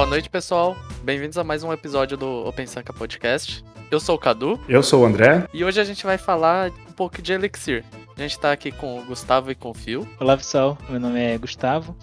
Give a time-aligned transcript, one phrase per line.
[0.00, 0.78] Boa noite, pessoal.
[1.02, 3.62] Bem-vindos a mais um episódio do Open Sanka Podcast.
[3.90, 4.58] Eu sou o Cadu.
[4.66, 5.46] Eu sou o André.
[5.52, 7.84] E hoje a gente vai falar um pouco de Elixir.
[8.16, 10.08] A gente tá aqui com o Gustavo e com o Phil.
[10.18, 10.78] Olá, pessoal.
[10.88, 11.94] Meu nome é Gustavo.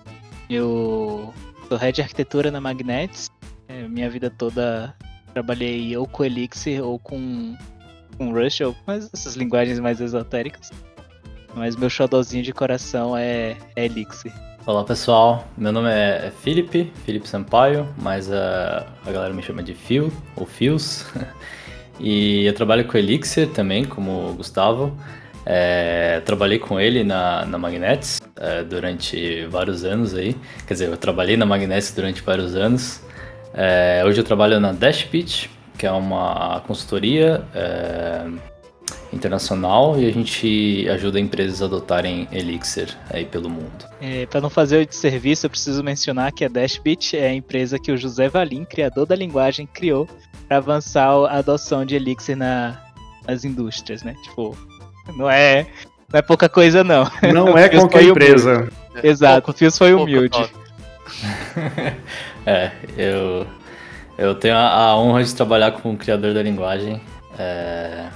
[0.48, 1.34] Eu
[1.68, 3.32] sou head de arquitetura na Magnets.
[3.68, 4.96] É, minha vida toda
[5.34, 7.58] trabalhei ou com Elixir ou com,
[8.16, 10.72] com Rush, ou com essas linguagens mais esotéricas.
[11.56, 14.32] Mas meu xodózinho de coração é, é Elixir.
[14.68, 19.74] Olá pessoal, meu nome é Felipe, Felipe Sampaio, mas a, a galera me chama de
[19.74, 21.06] Phil, ou Fios.
[21.98, 24.92] e eu trabalho com Elixir também, como o Gustavo.
[25.46, 30.36] É, trabalhei com ele na, na Magnets é, durante vários anos aí.
[30.68, 33.02] Quer dizer, eu trabalhei na Magnets durante vários anos.
[33.54, 38.26] É, hoje eu trabalho na Dashbit, que é uma consultoria é,
[39.12, 43.86] internacional e a gente ajuda empresas a adotarem Elixir aí pelo mundo.
[44.02, 47.80] É, Para não fazer o serviço, eu preciso mencionar que a Dashbit é a empresa
[47.80, 50.08] que o José Valim, criador da linguagem, criou
[50.48, 52.80] para avançar a adoção de Elixir na,
[53.28, 54.16] nas indústrias, né?
[54.24, 54.58] Tipo,
[55.16, 55.68] não é,
[56.12, 57.10] não é pouca coisa não.
[57.34, 58.70] Não é qualquer empresa.
[59.04, 60.38] Exato, o Fios foi humilde.
[62.46, 63.48] é, eu,
[64.18, 67.00] eu tenho a, a, honra de trabalhar com o criador da linguagem.
[67.38, 68.08] É,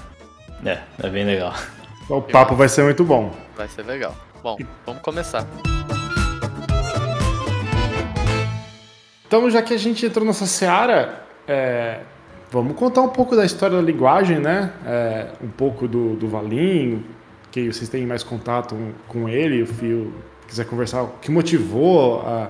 [0.65, 1.53] é, é bem legal.
[2.09, 3.31] O papo vai ser muito bom.
[3.55, 4.15] Vai ser legal.
[4.43, 5.45] Bom, vamos começar.
[9.25, 12.01] Então, já que a gente entrou nessa seara, é,
[12.51, 14.73] vamos contar um pouco da história da linguagem, né?
[14.85, 17.05] É, um pouco do, do Valim,
[17.49, 18.75] que vocês têm mais contato
[19.07, 20.13] com ele, o Fio
[20.47, 22.49] quiser conversar, o que motivou a,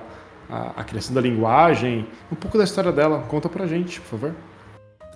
[0.50, 3.24] a, a, criação da linguagem, um pouco da história dela.
[3.28, 4.34] Conta pra gente, por favor.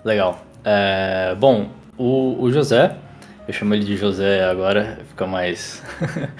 [0.05, 0.39] Legal.
[0.63, 2.95] É, bom, o, o José,
[3.47, 5.83] eu chamo ele de José agora, fica mais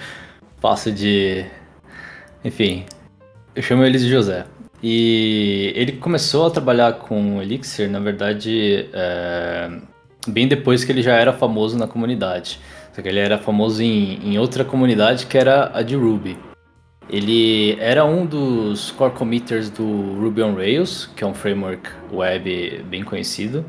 [0.60, 1.44] fácil de.
[2.44, 2.84] Enfim,
[3.54, 4.44] eu chamo ele de José.
[4.82, 9.70] E ele começou a trabalhar com Elixir, na verdade, é,
[10.28, 12.60] bem depois que ele já era famoso na comunidade.
[12.92, 16.38] Só que ele era famoso em, em outra comunidade que era a de Ruby.
[17.10, 22.84] Ele era um dos core committers do Ruby on Rails, que é um framework web
[22.88, 23.64] bem conhecido.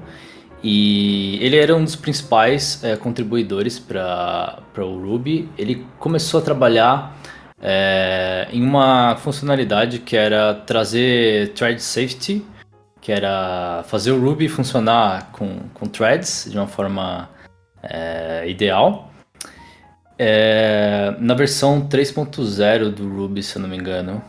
[0.64, 5.50] E ele era um dos principais é, contribuidores para o Ruby.
[5.58, 7.18] Ele começou a trabalhar
[7.62, 12.46] é, em uma funcionalidade que era trazer thread safety,
[13.00, 17.30] que era fazer o Ruby funcionar com, com threads de uma forma
[17.81, 19.09] é, ideal.
[21.19, 24.22] Na versão 3.0 do Ruby, se eu não me engano.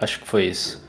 [0.00, 0.79] Acho que foi isso.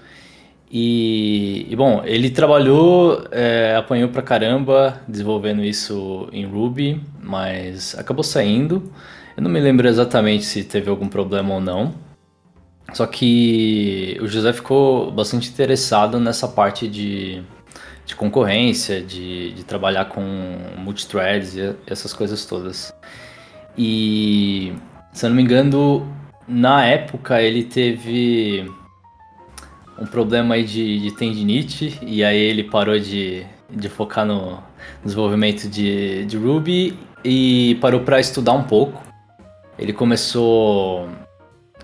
[0.73, 8.23] E, e bom, ele trabalhou, é, apanhou pra caramba desenvolvendo isso em Ruby, mas acabou
[8.23, 8.89] saindo.
[9.35, 11.93] Eu não me lembro exatamente se teve algum problema ou não.
[12.93, 17.43] Só que o José ficou bastante interessado nessa parte de,
[18.05, 20.21] de concorrência, de, de trabalhar com
[20.77, 22.93] multithreads e essas coisas todas.
[23.77, 24.71] E,
[25.11, 26.07] se eu não me engano,
[26.47, 28.71] na época ele teve
[30.01, 34.57] um problema aí de, de tendinite e aí ele parou de, de focar no
[35.03, 39.03] desenvolvimento de, de Ruby e parou para estudar um pouco.
[39.77, 41.07] Ele começou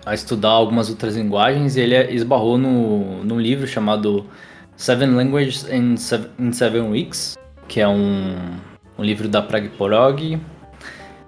[0.03, 4.25] a estudar algumas outras linguagens e ele esbarrou no, num livro chamado
[4.75, 8.35] Seven Languages in Seven, in Seven Weeks, que é um,
[8.97, 10.39] um livro da Pragporog.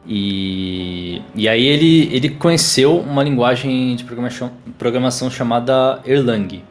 [0.08, 6.64] E, e aí ele, ele conheceu uma linguagem de programação, programação chamada Erlang.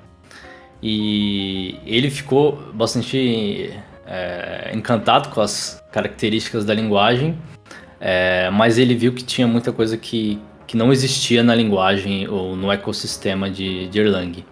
[0.82, 3.72] E ele ficou bastante
[4.06, 7.38] é, encantado com as características da linguagem,
[8.00, 12.54] é, mas ele viu que tinha muita coisa que, que não existia na linguagem ou
[12.54, 14.44] no ecossistema de, de Erlang.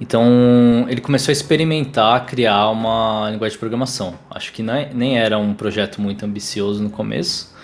[0.00, 4.14] Então ele começou a experimentar criar uma linguagem de programação.
[4.30, 7.54] Acho que nem, nem era um projeto muito ambicioso no começo.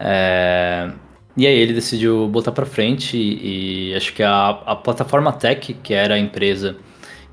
[0.00, 0.90] É,
[1.36, 5.74] e aí ele decidiu botar para frente e, e, acho que a, a plataforma Tech,
[5.74, 6.76] que era a empresa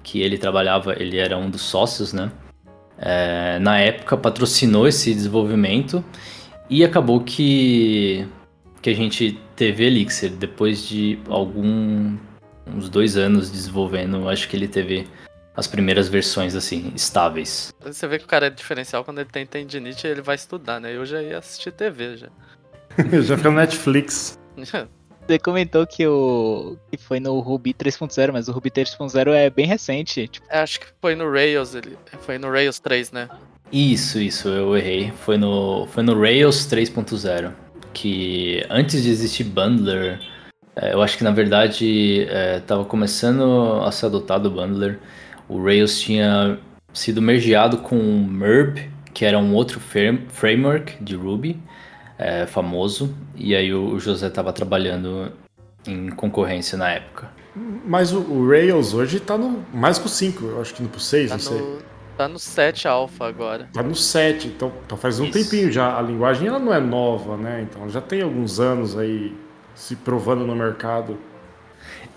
[0.04, 2.32] que ele trabalhava, ele era um dos sócios, né?
[2.98, 6.04] É, na época patrocinou esse desenvolvimento
[6.70, 8.28] e acabou que,
[8.82, 12.16] que a gente teve Elixir depois de algum
[12.68, 15.08] uns dois anos desenvolvendo, acho que ele teve
[15.56, 17.74] as primeiras versões assim estáveis.
[17.82, 20.96] Você vê que o cara é diferencial quando ele tem tendinite, ele vai estudar, né?
[20.96, 22.30] Eu já ia assistir TV já.
[23.22, 24.40] já fica no Netflix.
[25.26, 29.66] Você comentou que o que foi no Ruby 3.0, mas o Ruby 3.0 é bem
[29.66, 30.28] recente.
[30.28, 30.46] Tipo...
[30.50, 33.30] É, acho que foi no Rails, ele foi no Rails 3, né?
[33.72, 35.12] Isso, isso, eu errei.
[35.12, 37.54] Foi no, foi no Rails 3.0.
[37.94, 40.20] Que antes de existir Bundler,
[40.76, 42.26] É, eu acho que na verdade
[42.58, 45.00] estava é, começando a ser adotado o Bundler.
[45.48, 46.58] O Rails tinha
[46.94, 51.60] sido mergeado com o MERB, que era um outro framework de Ruby
[52.18, 53.14] é, famoso.
[53.36, 55.32] E aí o José estava trabalhando
[55.88, 57.30] em concorrência na época.
[57.86, 61.00] Mas o, o Rails hoje está no mais que o 5, eu acho que no
[61.00, 61.60] 6, tá não sei.
[61.60, 61.78] No,
[62.18, 63.70] tá no 7 alfa agora.
[63.72, 65.34] Tá no 7, então, então faz um Isso.
[65.34, 65.98] tempinho já.
[65.98, 67.68] A linguagem ela não é nova, né?
[67.70, 69.36] Então já tem alguns anos aí
[69.76, 71.18] se provando no mercado.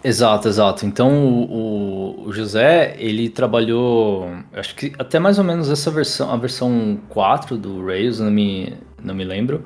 [0.03, 0.87] Exato, exato.
[0.87, 6.37] Então o, o, José, ele trabalhou, acho que até mais ou menos essa versão, a
[6.37, 8.75] versão 4 do Rails, não me,
[9.07, 9.65] não me lembro,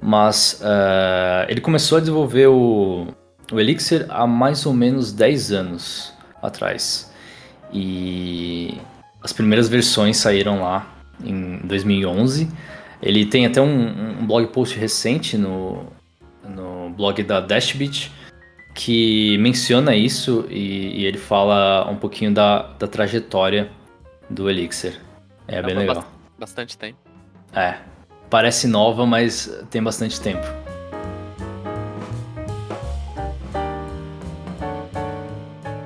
[0.00, 3.06] mas uh, ele começou a desenvolver o,
[3.50, 6.12] o Elixir há mais ou menos 10 anos
[6.42, 7.12] atrás.
[7.72, 8.78] E
[9.22, 10.86] as primeiras versões saíram lá
[11.24, 12.48] em 2011.
[13.00, 15.86] Ele tem até um, um blog post recente no,
[16.44, 18.10] no blog da Dashbit
[18.74, 23.70] que menciona isso e, e, ele fala um pouquinho da, da trajetória
[24.30, 24.98] do Elixir.
[25.46, 26.04] É, é bem legal.
[26.38, 26.98] Bastante tempo.
[27.54, 27.76] É.
[28.32, 30.46] Parece nova, mas tem bastante tempo.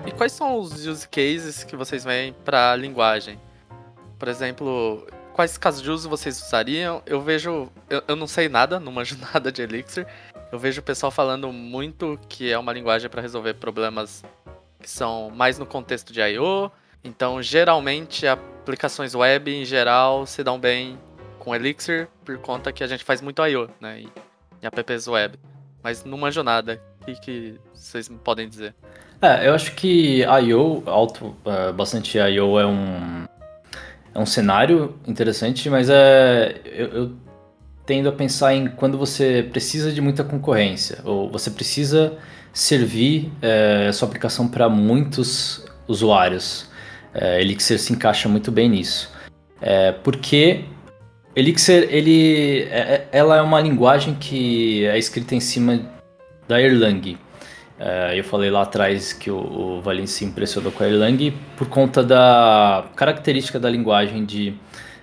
[0.07, 3.37] E quais são os use cases que vocês veem para a linguagem?
[4.17, 7.03] Por exemplo, quais casos de uso vocês usariam?
[7.05, 7.69] Eu vejo.
[7.91, 10.07] Eu, eu não sei nada, não manjo nada de Elixir.
[10.53, 14.23] Eu vejo o pessoal falando muito que é uma linguagem para resolver problemas
[14.81, 16.71] que são mais no contexto de I/O.
[17.03, 20.97] Então, geralmente, aplicações web em geral se dão bem
[21.47, 24.01] com Elixir por conta que a gente faz muito I/O, né?
[24.01, 24.09] E,
[24.61, 25.39] e apps web.
[25.81, 26.83] Mas não manjo nada.
[27.01, 28.75] O que, vocês podem dizer?
[29.23, 33.27] É, eu acho que I/O, alto, uh, bastante I/O é um
[34.13, 37.17] é um cenário interessante, mas é eu, eu
[37.85, 42.19] tendo a pensar em quando você precisa de muita concorrência, ou você precisa
[42.53, 46.69] servir é, sua aplicação para muitos usuários.
[47.15, 49.15] É, Elixir se encaixa muito bem nisso.
[49.61, 50.65] É, porque
[51.37, 55.83] Elixir, ele, é, é, ela é uma linguagem que é escrita em cima
[56.49, 57.19] da Erlang.
[57.79, 61.69] É, eu falei lá atrás que o, o Valin se impressionou com a Erlang por
[61.69, 64.55] conta da característica da linguagem de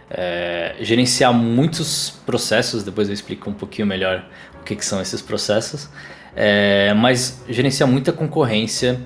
[0.10, 4.26] é, gerenciar muitos processos, depois eu explico um pouquinho melhor
[4.60, 5.88] o que, que são esses processos,
[6.36, 9.00] é, mas gerenciar muita concorrência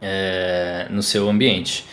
[0.00, 1.84] é, no seu ambiente.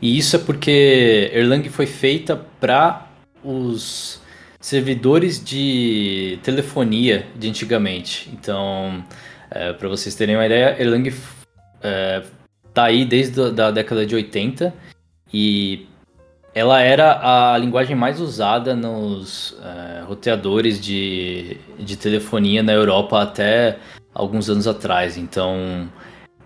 [0.00, 3.11] E isso é porque Erlang foi feita para
[3.44, 4.20] os
[4.60, 8.30] servidores de telefonia de antigamente.
[8.32, 9.04] Então,
[9.50, 11.12] é, para vocês terem uma ideia, Erlang
[11.82, 12.22] é,
[12.74, 14.72] aí desde a da década de 80
[15.32, 15.86] e
[16.54, 23.78] ela era a linguagem mais usada nos uh, roteadores de, de telefonia na Europa até
[24.14, 25.16] alguns anos atrás.
[25.16, 25.88] Então,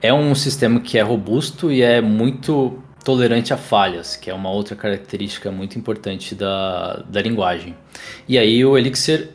[0.01, 4.51] é um sistema que é robusto e é muito tolerante a falhas, que é uma
[4.51, 7.73] outra característica muito importante da, da linguagem.
[8.27, 9.29] E aí o Elixir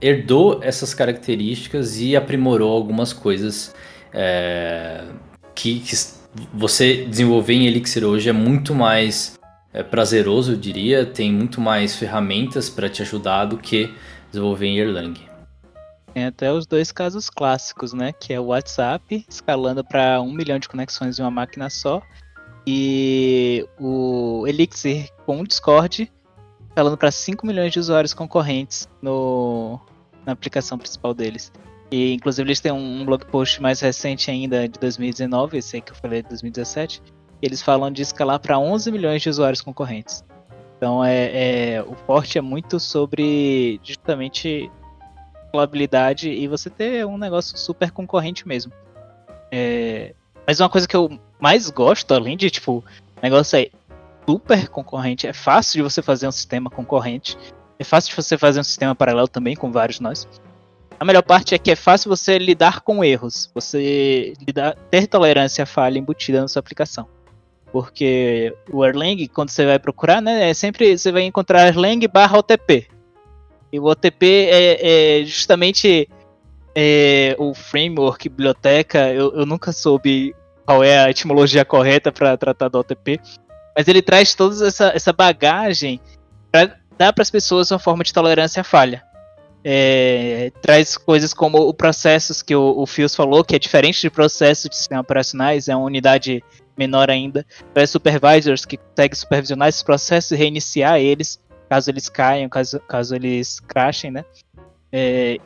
[0.00, 3.74] herdou essas características e aprimorou algumas coisas
[4.14, 5.04] é,
[5.54, 5.94] que, que
[6.54, 9.38] você desenvolver em Elixir hoje é muito mais
[9.74, 13.94] é prazeroso, eu diria, tem muito mais ferramentas para te ajudar do que
[14.30, 15.20] desenvolver em Erlang.
[16.14, 18.12] Tem até os dois casos clássicos, né?
[18.12, 22.02] Que é o WhatsApp escalando para um milhão de conexões em uma máquina só
[22.66, 26.10] e o Elixir com o Discord
[26.72, 29.78] escalando para 5 milhões de usuários concorrentes no,
[30.24, 31.52] na aplicação principal deles.
[31.90, 35.92] E inclusive eles têm um blog post mais recente ainda de 2019, esse aí que
[35.92, 37.02] eu falei de 2017,
[37.42, 40.24] eles falam de escalar para 11 milhões de usuários concorrentes.
[40.78, 44.70] Então é, é, o forte é muito sobre justamente
[45.44, 48.72] escalabilidade e você ter um negócio super concorrente mesmo.
[49.50, 50.14] É,
[50.46, 52.84] mas uma coisa que eu mais gosto, além de tipo,
[53.22, 53.68] negócio é
[54.28, 57.36] super concorrente, é fácil de você fazer um sistema concorrente,
[57.78, 60.28] é fácil de você fazer um sistema paralelo também com vários nós.
[60.98, 65.64] A melhor parte é que é fácil você lidar com erros, você lidar, ter tolerância
[65.64, 67.08] à falha embutida na sua aplicação.
[67.72, 72.38] Porque o Erlang, quando você vai procurar, né, é sempre você vai encontrar Erlang barra
[72.38, 72.86] OTP.
[73.72, 76.08] E o OTP é, é justamente
[76.74, 79.08] é, o framework, biblioteca.
[79.12, 83.20] Eu, eu nunca soube qual é a etimologia correta para tratar do OTP.
[83.76, 86.00] Mas ele traz toda essa, essa bagagem
[86.50, 89.02] para dar para as pessoas uma forma de tolerância à falha.
[89.64, 94.10] É, traz coisas como o processos que o, o Fios falou, que é diferente de
[94.10, 96.42] processos de sistemas operacionais, é uma unidade
[96.76, 97.46] menor ainda.
[97.72, 103.14] Traz supervisors que conseguem supervisionar esses processos e reiniciar eles, caso eles caiam, caso, caso
[103.14, 104.24] eles crashem, né?
[104.90, 105.38] É,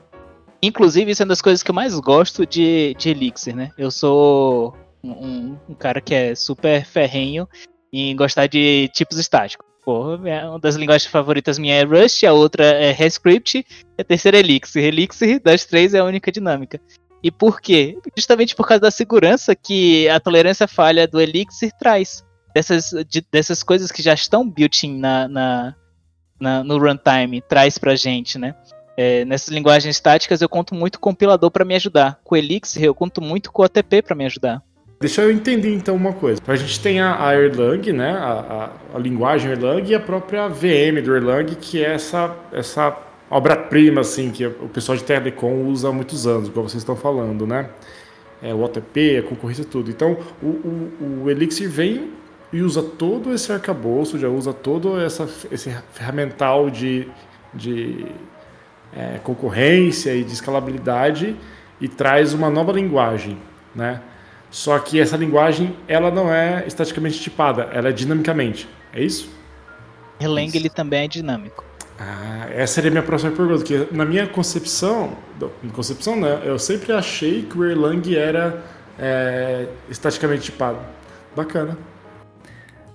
[0.63, 3.71] Inclusive, isso é uma das coisas que eu mais gosto de, de Elixir, né?
[3.77, 7.49] Eu sou um, um cara que é super ferrenho
[7.93, 9.67] em gostar de tipos estáticos.
[9.87, 13.65] Uma das linguagens favoritas minha é Rust, a outra é ReScript,
[13.97, 14.83] e a terceira é Elixir.
[14.83, 16.81] Elixir, das três, é a única dinâmica.
[17.23, 17.97] E por quê?
[18.17, 22.25] Justamente por causa da segurança que a tolerância falha do Elixir traz.
[22.53, 25.75] Dessas, de, dessas coisas que já estão built-in na, na,
[26.41, 28.57] na, no runtime, traz pra gente, né?
[28.97, 32.19] É, nessas linguagens estáticas eu conto muito com o compilador para me ajudar.
[32.25, 34.63] Com o Elixir eu conto muito com o ATP para me ajudar.
[34.99, 36.41] Deixa eu entender então uma coisa.
[36.47, 38.13] A gente tem a, a Erlang, né?
[38.13, 42.97] A, a, a, linguagem Erlang e a própria VM do Erlang, que é essa, essa
[43.31, 47.47] obra-prima assim, que o pessoal de Telecom usa há muitos anos, como vocês estão falando,
[47.47, 47.69] né?
[48.43, 49.91] É, o OTP, a concorrência tudo.
[49.91, 52.13] Então o, o, o Elixir vem
[52.51, 57.07] e usa todo esse arcabouço, já usa todo essa, esse ferramental de,
[57.53, 58.07] de
[58.95, 61.37] é, concorrência e de escalabilidade
[61.81, 63.39] e traz uma nova linguagem,
[63.75, 64.01] né?
[64.51, 68.69] Só que essa linguagem ela não é estaticamente tipada, ela é dinamicamente.
[68.93, 69.31] É isso?
[70.21, 71.65] Erlang ele também é dinâmico.
[71.99, 75.17] Ah, essa seria a minha próxima pergunta, que na minha concepção,
[75.73, 78.63] concepção né, eu sempre achei que o Erlang era
[78.99, 80.79] é, estaticamente tipado.
[81.35, 81.77] Bacana.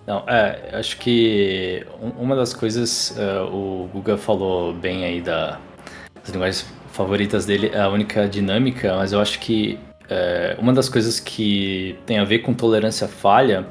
[0.05, 1.85] Não, é, acho que
[2.17, 5.59] uma das coisas, uh, o Guga falou bem aí da,
[6.21, 10.89] das linguagens favoritas dele, é a única dinâmica, mas eu acho que é, uma das
[10.89, 13.65] coisas que tem a ver com tolerância falha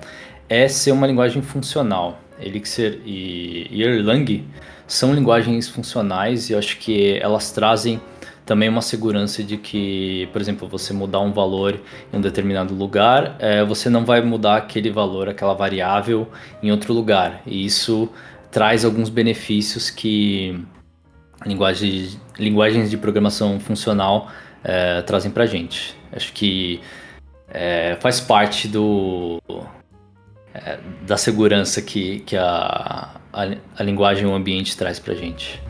[0.48, 2.18] é ser uma linguagem funcional.
[2.40, 4.44] Elixir e, e Erlang
[4.86, 8.00] são linguagens funcionais e eu acho que elas trazem
[8.46, 11.78] também uma segurança de que, por exemplo, você mudar um valor
[12.12, 16.26] em um determinado lugar, é, você não vai mudar aquele valor, aquela variável
[16.60, 17.42] em outro lugar.
[17.46, 18.08] E isso
[18.50, 20.60] traz alguns benefícios que
[21.44, 24.30] linguagens, linguagens de programação funcional
[24.62, 25.96] é, trazem para gente.
[26.12, 26.80] Acho que
[27.48, 29.40] é, faz parte do
[30.54, 35.62] é, da segurança que, que a, a, a linguagem o ambiente traz para gente.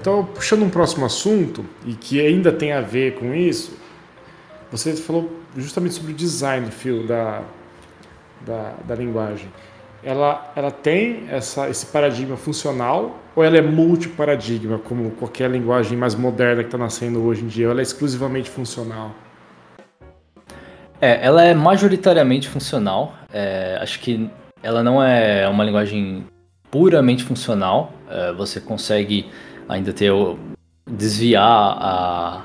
[0.00, 3.76] Então, puxando um próximo assunto, e que ainda tem a ver com isso,
[4.70, 7.42] você falou justamente sobre o design, Phil, da,
[8.46, 9.48] da, da linguagem
[10.06, 16.14] ela, ela tem essa, esse paradigma funcional ou ela é multiparadigma, como qualquer linguagem mais
[16.14, 17.66] moderna que está nascendo hoje em dia?
[17.66, 19.10] Ela é exclusivamente funcional?
[21.00, 23.14] É, ela é majoritariamente funcional.
[23.32, 24.30] É, acho que
[24.62, 26.24] ela não é uma linguagem
[26.70, 27.92] puramente funcional.
[28.08, 29.26] É, você consegue
[29.68, 30.12] ainda ter
[30.88, 32.42] desviar a,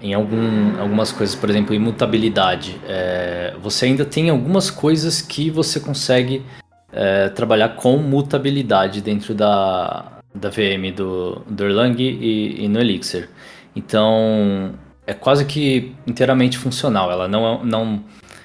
[0.00, 2.80] em algum, algumas coisas, por exemplo, imutabilidade.
[2.88, 6.42] É, você ainda tem algumas coisas que você consegue
[6.92, 13.30] é, trabalhar com mutabilidade dentro da, da VM do, do Erlang e, e, no Elixir.
[13.74, 14.74] Então,
[15.06, 17.10] é quase que inteiramente funcional.
[17.10, 18.04] Ela não, não,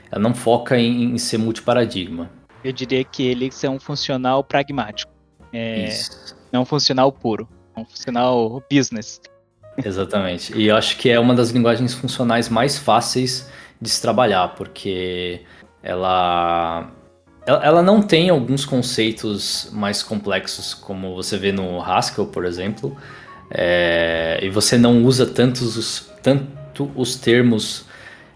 [0.09, 2.29] ela não foca em, em ser multiparadigma.
[2.63, 5.11] Eu diria que Elixir é um funcional pragmático.
[5.53, 5.89] É,
[6.51, 7.47] não um funcional puro.
[7.75, 9.21] É um funcional business.
[9.77, 10.57] Exatamente.
[10.57, 13.49] E eu acho que é uma das linguagens funcionais mais fáceis
[13.79, 15.41] de se trabalhar, porque
[15.83, 16.89] ela
[17.47, 22.95] ela não tem alguns conceitos mais complexos, como você vê no Haskell, por exemplo,
[23.49, 27.85] é, e você não usa tantos os, tanto os termos,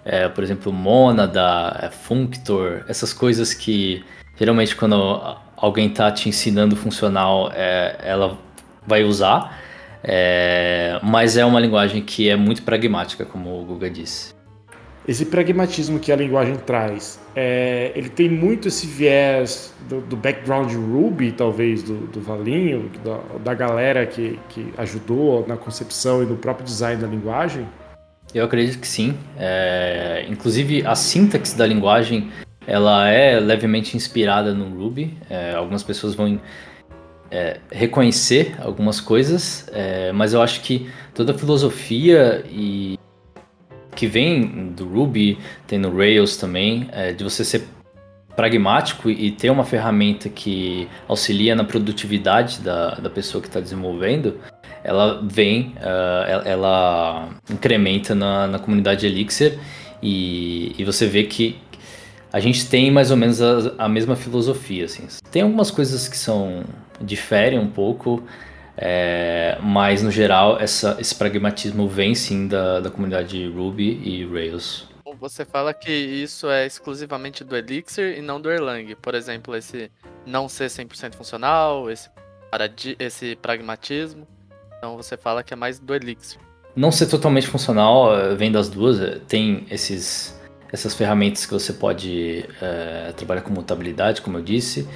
[0.05, 4.03] é, por exemplo, mônada, é, functor, essas coisas que
[4.37, 4.95] geralmente quando
[5.57, 8.37] alguém está te ensinando funcional, é, ela
[8.87, 9.59] vai usar.
[10.03, 14.33] É, mas é uma linguagem que é muito pragmática, como o Guga disse.
[15.07, 20.71] Esse pragmatismo que a linguagem traz, é, ele tem muito esse viés do, do background
[20.71, 26.37] Ruby, talvez, do, do Valinho, da, da galera que, que ajudou na concepção e no
[26.37, 27.67] próprio design da linguagem?
[28.33, 29.17] Eu acredito que sim.
[29.37, 32.31] É, inclusive, a sintaxe da linguagem
[32.67, 35.17] ela é levemente inspirada no Ruby.
[35.29, 36.39] É, algumas pessoas vão
[37.31, 42.99] é, reconhecer algumas coisas, é, mas eu acho que toda a filosofia e
[43.95, 47.63] que vem do Ruby, tem no Rails também, é, de você ser
[48.35, 54.39] pragmático e ter uma ferramenta que auxilia na produtividade da, da pessoa que está desenvolvendo,
[54.83, 59.59] ela vem, uh, ela, ela, incrementa na, na comunidade Elixir
[60.01, 61.57] e, e você vê que
[62.33, 64.85] a gente tem mais ou menos a, a mesma filosofia.
[64.85, 65.03] Assim.
[65.29, 66.63] Tem algumas coisas que são
[66.99, 68.23] diferem um pouco,
[68.77, 74.89] é, mas no geral essa, esse pragmatismo vem sim da, da comunidade Ruby e Rails.
[75.19, 78.95] Você fala que isso é exclusivamente do Elixir e não do Erlang.
[78.95, 79.91] Por exemplo, esse
[80.25, 82.09] não ser 100% funcional, esse
[82.99, 84.27] esse pragmatismo.
[84.77, 86.39] Então você fala que é mais do Elixir.
[86.75, 88.99] Não ser totalmente funcional, eh, vem das duas.
[88.99, 90.39] Eh, tem esses,
[90.71, 94.87] essas ferramentas que você pode é, trabalhar com mutabilidade, como eu disse.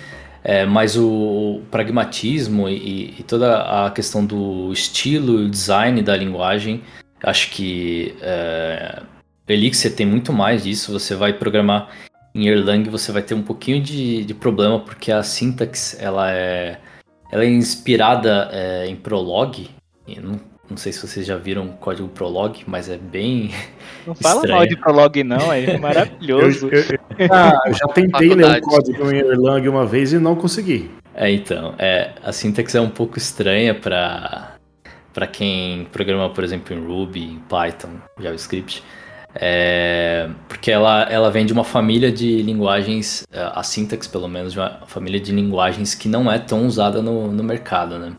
[0.48, 6.84] É, mas o, pragmatismo e, e, toda a questão do estilo e design da linguagem,
[7.24, 9.02] acho que é,
[9.48, 10.94] Elixir tem muito mais disso.
[10.94, 11.90] Você vai programar
[12.36, 16.80] em Erlang, você vai ter um pouquinho de, de problema, porque a sintaxe ela é,
[17.32, 19.68] ela é inspirada é, em Prolog.
[20.22, 23.50] Não, não, sei se vocês já viram o código Prolog, mas é bem.
[24.06, 24.58] Não fala estranho.
[24.58, 26.70] mal de Prolog, não, é maravilhoso.
[26.72, 27.00] eu, eu,
[27.32, 30.90] ah, eu já tentei ler o código em Erlang uma vez e não consegui.
[31.14, 34.56] É, então, é, a sintaxe é um pouco estranha para
[35.14, 38.84] para quem programa, por exemplo, em Ruby, em Python, JavaScript.
[39.34, 44.52] É, porque ela, ela vem de uma família de linguagens, é, a sintaxe pelo menos,
[44.52, 48.14] de uma família de linguagens que não é tão usada no, no mercado, né?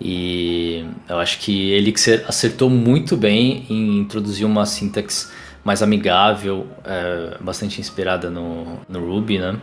[0.00, 1.92] E eu acho que ele
[2.26, 5.28] acertou muito bem em introduzir uma sintaxe
[5.64, 9.58] mais amigável, é, bastante inspirada no, no Ruby, né?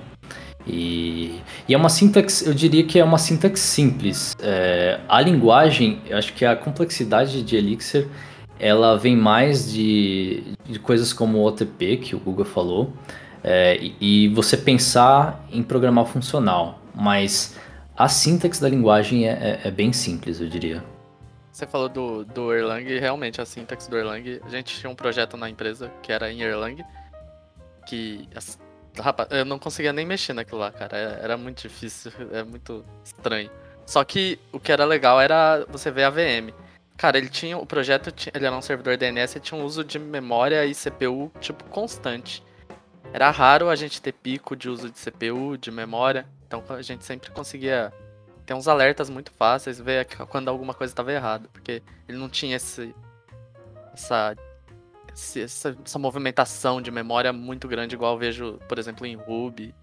[0.66, 4.36] E, e, é uma sintaxe, eu diria que é uma sintaxe simples.
[4.42, 8.08] É, a linguagem, eu acho que a complexidade de Elixir
[8.60, 12.92] ela vem mais de, de coisas como o OTP, que o Google falou,
[13.44, 17.56] é, e, e, você pensar em programar funcional, mas
[17.96, 20.84] a sintaxe da linguagem é, é, é, bem simples, eu diria.
[21.58, 25.36] Você falou do, do Erlang, realmente a sintaxe do Erlang, a gente tinha um projeto
[25.36, 26.86] na empresa que era em Erlang,
[27.88, 28.30] que
[28.96, 32.86] rapaz, eu não conseguia nem mexer naquilo lá, cara, era, era muito difícil, é muito
[33.04, 33.50] estranho.
[33.88, 36.54] Só que o que era legal era você ver a VM.
[36.96, 37.58] Cara, ele tinha.
[37.58, 41.32] O projeto ele era um servidor DNS e tinha um uso de memória e CPU,
[41.40, 42.44] tipo, constante.
[43.12, 46.28] Era raro a gente ter pico de uso de CPU, de memória.
[46.46, 47.92] Então a gente sempre conseguia
[48.48, 51.48] ter uns alertas muito fáceis, ver quando alguma coisa estava errada.
[51.52, 52.96] Porque ele não tinha esse.
[53.94, 54.36] Essa,
[55.14, 59.76] essa, essa movimentação de memória muito grande, igual eu vejo, por exemplo, em Ruby.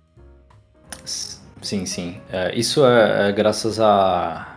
[1.05, 2.21] Sim, sim.
[2.33, 4.55] É, isso é, é graças a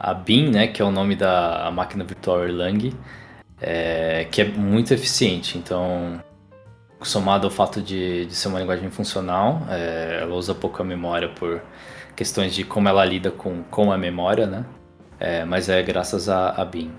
[0.00, 2.94] a BIM, né, que é o nome da máquina virtual Erlang,
[3.60, 5.58] é, que é muito eficiente.
[5.58, 6.22] Então,
[7.02, 11.60] somado ao fato de, de ser uma linguagem funcional, é, ela usa pouca memória por
[12.20, 14.66] questões de como ela lida com, com a memória, né?
[15.18, 16.92] É, mas é graças a, a BIM.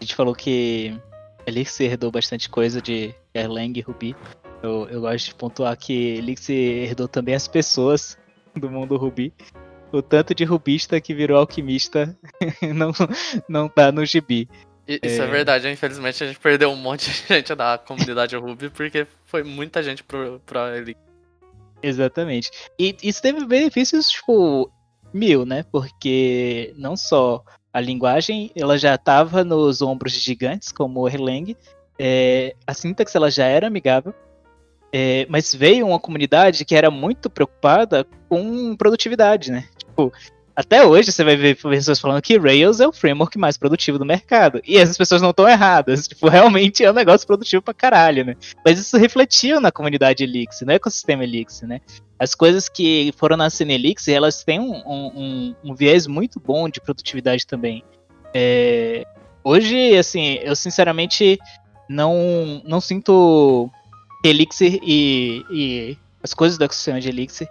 [0.00, 0.98] A gente falou que
[1.46, 4.16] Elixir herdou bastante coisa de Erlang e Ruby.
[4.62, 8.16] Eu, eu gosto de pontuar que Elixir herdou também as pessoas
[8.56, 9.30] do mundo Ruby
[9.92, 12.16] o tanto de rubista que virou alquimista
[12.74, 12.92] não,
[13.46, 14.48] não tá no gibi.
[14.88, 15.26] Isso é...
[15.26, 15.26] é...
[15.26, 19.82] verdade, infelizmente a gente perdeu um monte de gente da comunidade Ruby porque foi muita
[19.82, 21.03] gente pro, pro Elixir.
[21.84, 22.50] Exatamente.
[22.78, 24.70] E isso teve benefícios, tipo,
[25.12, 25.64] mil, né?
[25.70, 31.54] Porque não só a linguagem, ela já estava nos ombros de gigantes, como o Erlang,
[31.98, 34.14] é, a sintaxe ela já era amigável,
[34.92, 39.68] é, mas veio uma comunidade que era muito preocupada com produtividade, né?
[39.76, 40.12] Tipo,
[40.56, 44.04] até hoje você vai ver pessoas falando que Rails é o framework mais produtivo do
[44.04, 44.60] mercado.
[44.64, 46.06] E essas pessoas não estão erradas.
[46.14, 48.36] Tipo, realmente é um negócio produtivo pra caralho, né?
[48.64, 51.80] Mas isso refletiu na comunidade Elixir, no ecossistema Elixir, né?
[52.18, 56.68] As coisas que foram nascendo em Elixir, elas têm um, um, um viés muito bom
[56.68, 57.82] de produtividade também.
[58.32, 59.04] É...
[59.42, 61.38] Hoje, assim, eu sinceramente
[61.88, 63.68] não, não sinto
[64.24, 67.48] Elixir e, e as coisas do ecossistema de Elixir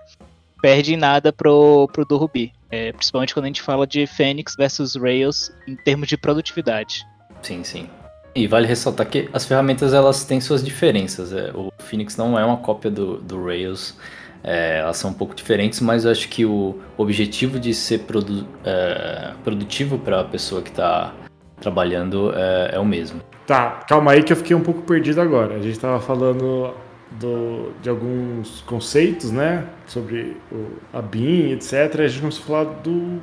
[0.61, 2.53] perdem nada pro, pro do Ruby.
[2.73, 7.05] É, principalmente quando a gente fala de Phoenix versus Rails em termos de produtividade.
[7.43, 7.87] Sim, sim.
[8.33, 11.31] E vale ressaltar que as ferramentas elas têm suas diferenças.
[11.31, 13.95] É, o Phoenix não é uma cópia do, do Rails.
[14.43, 18.47] É, elas são um pouco diferentes, mas eu acho que o objetivo de ser produ
[18.65, 21.13] é, produtivo para a pessoa que está
[21.61, 23.21] trabalhando é, é o mesmo.
[23.45, 25.57] Tá, calma aí que eu fiquei um pouco perdido agora.
[25.57, 26.73] A gente estava falando
[27.19, 29.67] do, de alguns conceitos, né?
[29.87, 31.99] Sobre o, a BIM, etc.
[31.99, 33.21] A gente começou a falar do,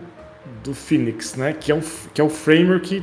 [0.62, 1.52] do Phoenix, né?
[1.52, 1.80] Que é, um,
[2.12, 3.02] que é o framework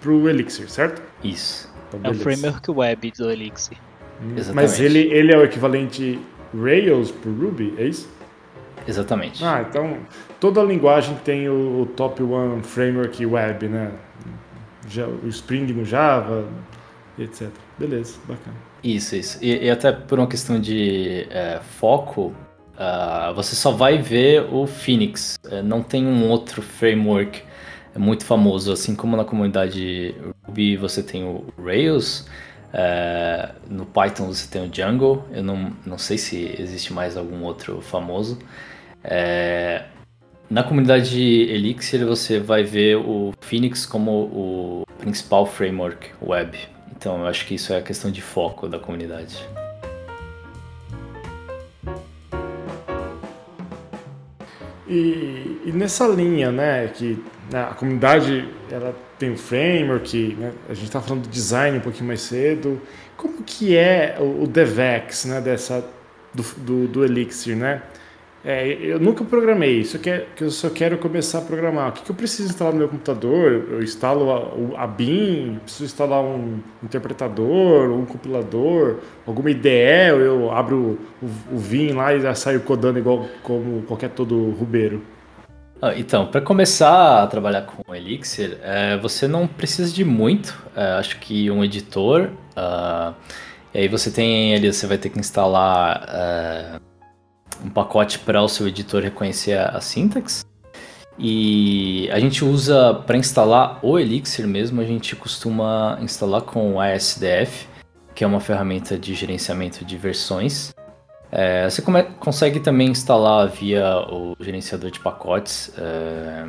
[0.00, 1.02] para o Elixir, certo?
[1.22, 1.70] Isso.
[1.88, 3.76] Então, é o framework web do Elixir.
[4.22, 4.54] Hum, Exatamente.
[4.54, 6.18] Mas ele, ele é o equivalente
[6.54, 8.08] Rails para Ruby, é isso?
[8.86, 9.44] Exatamente.
[9.44, 9.98] Ah, então
[10.38, 13.92] toda linguagem tem o, o Top One Framework Web, né?
[15.22, 16.48] o Spring no Java,
[17.18, 17.48] etc.
[17.78, 18.56] Beleza, bacana.
[18.82, 19.38] Isso, isso.
[19.42, 22.34] E, e até por uma questão de é, foco,
[22.74, 25.38] uh, você só vai ver o Phoenix.
[25.50, 27.42] É, não tem um outro framework
[27.96, 30.14] muito famoso, assim como na comunidade
[30.46, 32.26] Ruby você tem o Rails.
[32.72, 37.42] É, no Python você tem o Django, eu não, não sei se existe mais algum
[37.42, 38.38] outro famoso.
[39.02, 39.84] É,
[40.48, 46.56] na comunidade Elixir você vai ver o Phoenix como o principal framework web.
[47.00, 49.48] Então eu acho que isso é a questão de foco da comunidade.
[54.86, 60.74] E, e nessa linha, né, que né, a comunidade ela tem o framework, né, a
[60.74, 62.78] gente está falando do design um pouquinho mais cedo.
[63.16, 65.82] Como que é o, o DevX, né, dessa
[66.34, 67.80] do, do, do Elixir, né?
[68.42, 71.90] É, eu nunca programei, isso que, eu só quero começar a programar.
[71.90, 73.66] O que, que eu preciso instalar no meu computador?
[73.70, 74.30] Eu instalo
[74.76, 81.58] a, a BIM, preciso instalar um interpretador, um compilador, alguma IDE, eu abro o, o,
[81.58, 85.02] Vim lá e já saio codando igual como qualquer todo rubeiro.
[85.82, 90.58] Ah, então, para começar a trabalhar com Elixir, é, você não precisa de muito.
[90.74, 92.30] É, acho que um editor.
[92.56, 93.14] Uh,
[93.72, 96.04] e aí você tem ali, você vai ter que instalar
[96.76, 96.89] uh,
[97.64, 100.44] um pacote para o seu editor reconhecer a, a sintaxe.
[101.18, 106.80] E a gente usa para instalar o Elixir mesmo, a gente costuma instalar com o
[106.80, 107.68] ASDF,
[108.14, 110.74] que é uma ferramenta de gerenciamento de versões.
[111.30, 116.46] É, você come, consegue também instalar via o gerenciador de pacotes é,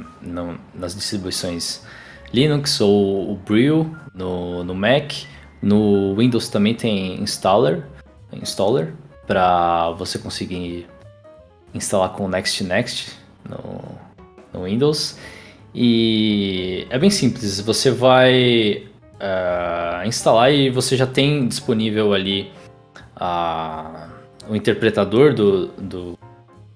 [0.74, 1.84] nas distribuições
[2.34, 5.12] Linux ou o Brew no, no Mac.
[5.62, 7.86] No Windows também tem installer,
[8.34, 8.94] installer
[9.28, 10.88] para você conseguir
[11.74, 13.82] instalar com o Next Next no,
[14.54, 15.18] no Windows.
[15.74, 22.52] E é bem simples, você vai uh, instalar e você já tem disponível ali
[23.16, 24.10] uh,
[24.50, 26.20] o interpretador do, do,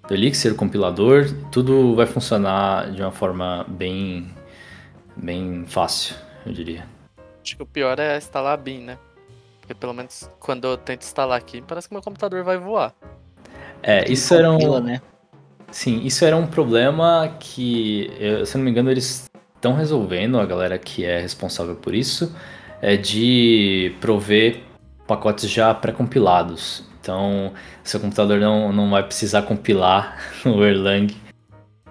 [0.08, 4.34] do Elixir, o compilador, tudo vai funcionar de uma forma bem,
[5.16, 6.88] bem fácil, eu diria.
[7.44, 8.98] Acho que o pior é instalar a BIM, né?
[9.60, 12.94] Porque pelo menos quando eu tento instalar aqui, parece que meu computador vai voar.
[13.88, 14.80] É, isso era um.
[14.80, 15.00] Né?
[15.72, 18.10] Sim, isso era um problema que,
[18.46, 22.36] se não me engano, eles estão resolvendo, a galera que é responsável por isso,
[22.82, 24.62] é de prover
[25.06, 26.84] pacotes já pré-compilados.
[27.00, 31.16] Então, seu computador não, não vai precisar compilar o Erlang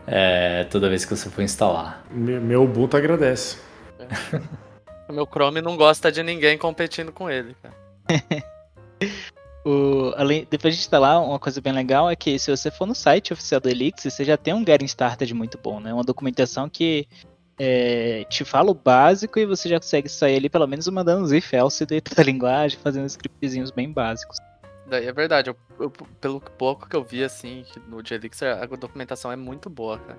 [0.06, 2.04] é, toda vez que você for instalar.
[2.10, 3.58] Meu Ubuntu agradece.
[3.98, 4.40] É.
[5.06, 7.74] O meu Chrome não gosta de ninguém competindo com ele, cara.
[9.64, 12.94] o, além, depois de instalar, uma coisa bem legal é que se você for no
[12.94, 15.92] site oficial do Elixir, você já tem um Getting Started muito bom, né?
[15.92, 17.08] Uma documentação que
[17.58, 21.32] é, te fala o básico e você já consegue sair ali pelo menos mandando os
[21.32, 24.36] if else dentro da linguagem, fazendo scriptzinhos bem básicos.
[24.86, 28.66] Daí é verdade, eu, eu, pelo pouco que eu vi assim no de Elixir, a
[28.66, 30.18] documentação é muito boa, cara.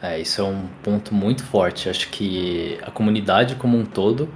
[0.00, 1.88] É, isso é um ponto muito forte.
[1.88, 4.28] Acho que a comunidade como um todo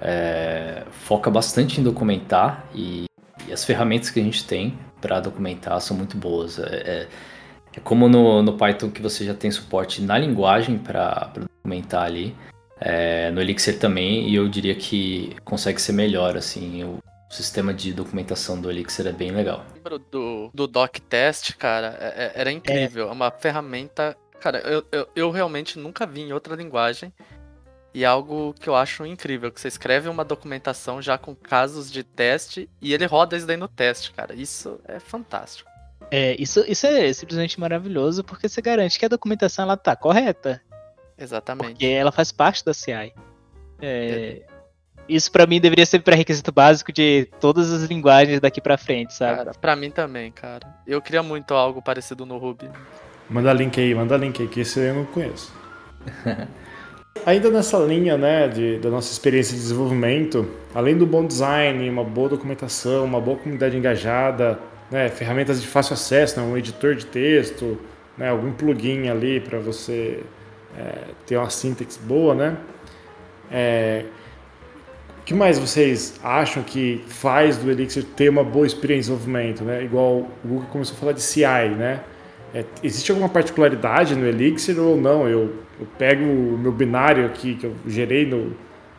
[0.00, 3.04] é, foca bastante em documentar e,
[3.48, 6.58] e, as ferramentas que a gente tem para documentar são muito boas.
[6.58, 7.08] É, é,
[7.76, 12.34] é como no, no, Python que você já tem suporte na linguagem para documentar ali.
[12.80, 16.98] É, no Elixir também, e eu diria que consegue ser melhor, assim, o
[17.30, 19.64] sistema de documentação do Elixir é bem legal.
[19.74, 24.84] Lembro do, do doc test, cara, é, é, era incrível, é uma ferramenta Cara, eu,
[24.92, 27.10] eu, eu realmente nunca vi em outra linguagem.
[27.94, 32.02] E algo que eu acho incrível, que você escreve uma documentação já com casos de
[32.02, 34.34] teste e ele roda isso daí no teste, cara.
[34.34, 35.70] Isso é fantástico.
[36.10, 40.60] É, isso, isso é simplesmente maravilhoso porque você garante que a documentação ela tá correta.
[41.16, 41.70] Exatamente.
[41.70, 42.92] Porque ela faz parte da CI.
[42.92, 43.12] É,
[43.80, 44.42] é.
[45.08, 49.36] Isso para mim deveria ser pré-requisito básico de todas as linguagens daqui para frente, sabe?
[49.36, 50.66] Cara, pra mim também, cara.
[50.86, 52.68] Eu queria muito algo parecido no Ruby.
[53.30, 55.52] Manda link aí, manda link aí, que esse eu não conheço.
[57.26, 62.04] Ainda nessa linha, né, de, da nossa experiência de desenvolvimento, além do bom design, uma
[62.04, 64.58] boa documentação, uma boa comunidade engajada,
[64.90, 67.78] né, ferramentas de fácil acesso, né, um editor de texto,
[68.18, 70.22] né, algum plugin ali para você
[70.76, 72.56] é, ter uma síntese boa, né?
[73.50, 74.04] É,
[75.20, 79.64] o que mais vocês acham que faz do Elixir ter uma boa experiência de desenvolvimento,
[79.64, 79.82] né?
[79.82, 82.00] Igual o Google começou a falar de CI, né?
[82.54, 85.28] É, existe alguma particularidade no Elixir ou não?
[85.28, 88.52] Eu, eu pego o meu binário aqui que eu gerei no,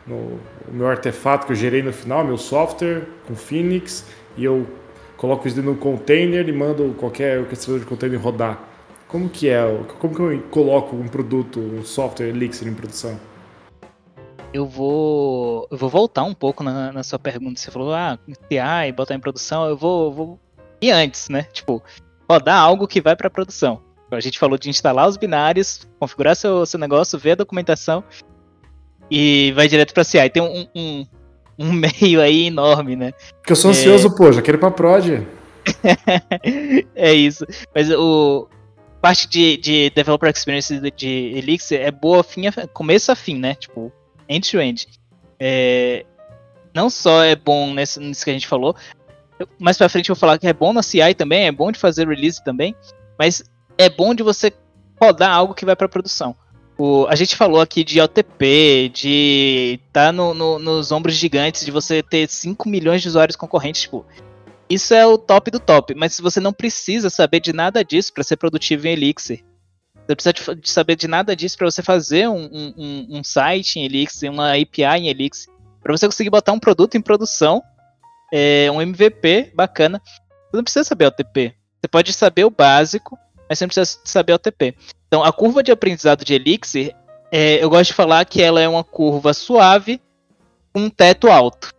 [0.06, 0.38] no
[0.68, 4.04] o meu artefato que eu gerei no final, meu software com Phoenix,
[4.36, 4.66] e eu
[5.16, 8.62] coloco isso no container e mando qualquer orquestrador de container rodar.
[9.08, 9.62] Como que é?
[9.98, 13.18] Como que eu coloco um produto, um software Elixir em produção?
[14.52, 17.60] Eu vou, eu vou voltar um pouco na, na sua pergunta.
[17.60, 19.66] Você falou, ah, CI, botar em produção.
[19.66, 20.38] Eu vou, vou
[20.80, 21.42] e antes, né?
[21.52, 21.82] Tipo,
[22.28, 23.80] rodar algo que vai para produção.
[24.10, 28.04] A gente falou de instalar os binários, configurar seu, seu negócio, ver a documentação
[29.10, 30.30] e vai direto para CI.
[30.30, 31.06] Tem um, um,
[31.58, 33.12] um, meio aí enorme, né?
[33.38, 34.16] Porque eu sou ansioso, é...
[34.16, 35.26] pô, já quero ir pra prod.
[36.94, 37.44] é isso.
[37.74, 38.48] Mas o
[39.00, 43.38] parte de, de developer experience de, de Elixir é boa fim a, começo a fim,
[43.38, 43.54] né?
[43.54, 43.92] Tipo,
[44.28, 44.86] end-to-end.
[45.38, 46.04] É,
[46.74, 48.74] não só é bom nesse, nisso que a gente falou,
[49.58, 51.78] mais pra frente eu vou falar que é bom na CI também, é bom de
[51.78, 52.74] fazer release também,
[53.18, 53.44] mas
[53.76, 54.52] é bom de você
[55.00, 56.34] rodar algo que vai para produção.
[56.78, 61.70] O, a gente falou aqui de OTP, de tá no, no, nos ombros gigantes, de
[61.70, 64.04] você ter 5 milhões de usuários concorrentes, tipo,
[64.68, 68.24] isso é o top do top, mas você não precisa saber de nada disso para
[68.24, 69.42] ser produtivo em Elixir.
[70.06, 73.84] Você precisa de, saber de nada disso para você fazer um, um, um, site em
[73.84, 75.50] Elixir, uma API em Elixir,
[75.82, 77.62] para você conseguir botar um produto em produção,
[78.32, 80.00] é, um MVP bacana.
[80.04, 81.54] Você não precisa saber OTP.
[81.80, 84.74] Você pode saber o básico, mas você não precisa saber OTP.
[85.06, 86.94] Então, a curva de aprendizado de Elixir,
[87.30, 90.00] é, eu gosto de falar que ela é uma curva suave
[90.72, 91.76] com um teto alto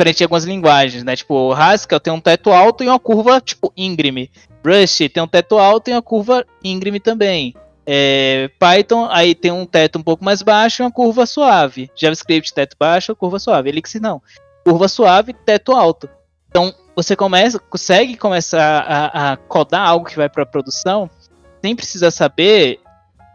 [0.00, 1.14] diferente em algumas linguagens, né?
[1.14, 4.30] Tipo, Haskell tem um teto alto e uma curva, tipo, íngreme.
[4.64, 7.54] Rust tem um teto alto e uma curva íngreme também.
[7.86, 11.90] É, Python, aí tem um teto um pouco mais baixo e uma curva suave.
[11.94, 13.68] JavaScript, teto baixo, curva suave.
[13.68, 14.22] Elixir não.
[14.70, 16.08] Curva suave, teto alto.
[16.48, 21.10] Então, você começa, consegue começar a, a codar algo que vai para produção
[21.62, 22.80] sem precisar saber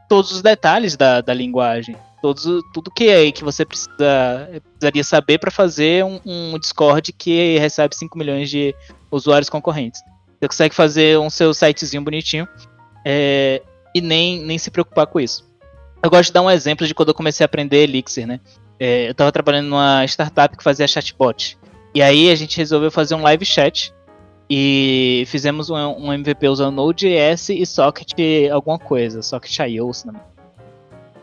[0.07, 5.37] todos os detalhes da, da linguagem todos, tudo que é que você precisa, precisaria saber
[5.37, 8.73] para fazer um, um, Discord que recebe 5 milhões de
[9.11, 10.01] usuários concorrentes.
[10.39, 12.47] Você consegue fazer um seu sitezinho bonitinho
[13.05, 13.61] é,
[13.93, 15.47] e nem, nem se preocupar com isso.
[16.01, 18.39] Eu gosto de dar um exemplo de quando eu comecei a aprender Elixir, né?
[18.79, 21.57] É, eu estava trabalhando numa startup que fazia chatbot.
[21.93, 23.93] E aí a gente resolveu fazer um live chat
[24.49, 28.11] e fizemos um, um MVP usando Node.js e Socket
[28.51, 30.35] alguma coisa, Socket IO, se não me engano.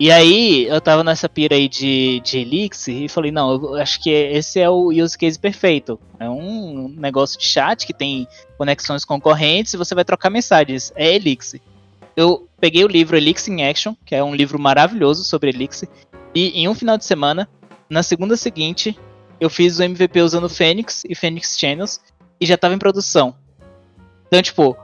[0.01, 4.03] E aí, eu tava nessa pira aí de, de Elixir e falei, não, eu acho
[4.03, 6.01] que esse é o use case perfeito.
[6.19, 8.27] É um negócio de chat que tem
[8.59, 10.93] conexões concorrentes e você vai trocar mensagens.
[10.97, 11.61] É Elixir.
[12.17, 15.89] Eu peguei o livro Elixir in Action, que é um livro maravilhoso sobre Elixir,
[16.35, 17.49] e em um final de semana,
[17.89, 18.99] na segunda seguinte,
[19.41, 22.01] eu fiz o MVP usando Phoenix e Phoenix Channels
[22.41, 23.35] e já tava em produção.
[24.27, 24.77] Então, tipo,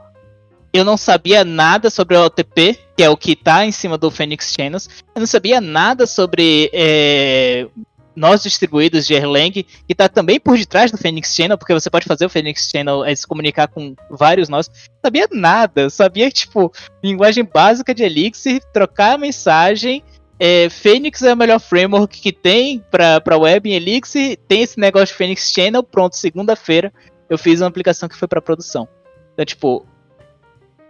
[0.71, 4.11] eu não sabia nada sobre o OTP, que é o que está em cima do
[4.11, 4.87] Phoenix Channels.
[5.15, 7.67] Eu não sabia nada sobre é,
[8.15, 12.05] nós distribuídos de Erlang, que está também por detrás do Phoenix Channel, porque você pode
[12.05, 14.69] fazer o Phoenix Channel é, se comunicar com vários nós.
[15.03, 16.71] Sabia nada, sabia, tipo,
[17.03, 20.03] linguagem básica de Elixir, trocar mensagem.
[20.39, 24.37] É, Phoenix é o melhor framework que tem para web em Elixir.
[24.47, 26.93] Tem esse negócio de Phoenix Channel, pronto, segunda-feira
[27.29, 28.87] eu fiz uma aplicação que foi para produção.
[29.33, 29.85] Então, tipo,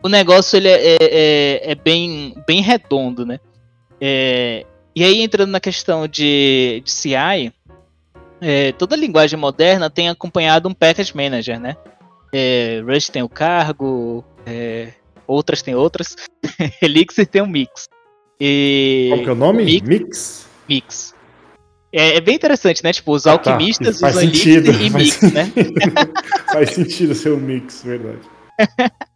[0.02, 3.40] o negócio ele é, é, é, é bem, bem redondo, né?
[4.00, 7.54] É, e aí, entrando na questão de, de CI,
[8.42, 11.76] é, toda linguagem moderna tem acompanhado um package manager, né?
[12.86, 14.24] Rust tem o cargo,
[15.28, 16.16] outras tem outras,
[16.82, 17.88] Elixir tem um mix.
[18.40, 19.66] E Qual que é o nome?
[19.66, 19.88] Mix?
[19.88, 20.48] Mix.
[20.68, 21.16] mix.
[21.92, 22.94] É, é, bem interessante, né?
[22.94, 23.52] Tipo, os ah, tá.
[23.52, 24.10] alquimistas tá.
[24.22, 25.52] Elixir e mix, né?
[26.52, 28.20] faz sentido ser um mix, verdade.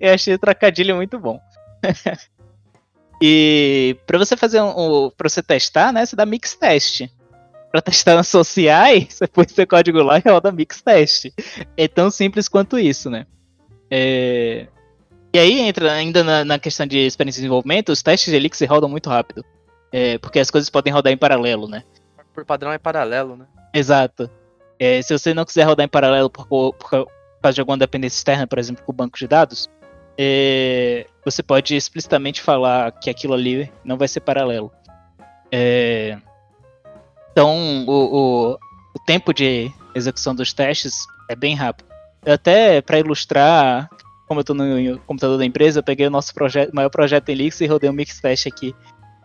[0.00, 1.40] Eu achei o trocadilho muito bom.
[3.20, 7.08] e para você fazer um, um para você testar, né, você dá mix test.
[7.72, 11.26] Para testar nas sociais, você põe seu código lá e roda mix test.
[11.76, 13.26] É tão simples quanto isso, né?
[13.90, 14.68] É...
[15.34, 18.70] E aí entra ainda na, na, questão de experiência de desenvolvimento, os testes de Elixir
[18.70, 19.44] rodam muito rápido.
[19.92, 21.82] É, porque as coisas podem rodar em paralelo, né?
[22.32, 23.46] Por padrão é paralelo, né?
[23.74, 24.30] Exato.
[24.78, 26.88] É, se você não quiser rodar em paralelo por, por,
[27.42, 29.68] causa de alguma dependência externa, por exemplo, com o banco de dados,
[30.16, 34.70] é, você pode explicitamente falar que aquilo ali não vai ser paralelo.
[35.50, 36.16] É,
[37.32, 40.94] então, o, o, o, tempo de execução dos testes
[41.28, 41.88] é bem rápido.
[42.24, 43.88] Até para ilustrar,
[44.26, 47.32] como eu estou no computador da empresa, eu peguei o nosso projeto, maior projeto em
[47.32, 48.74] Elixir e rodei um mix test aqui.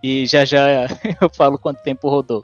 [0.04, 0.88] E já já
[1.22, 2.44] eu falo quanto tempo rodou.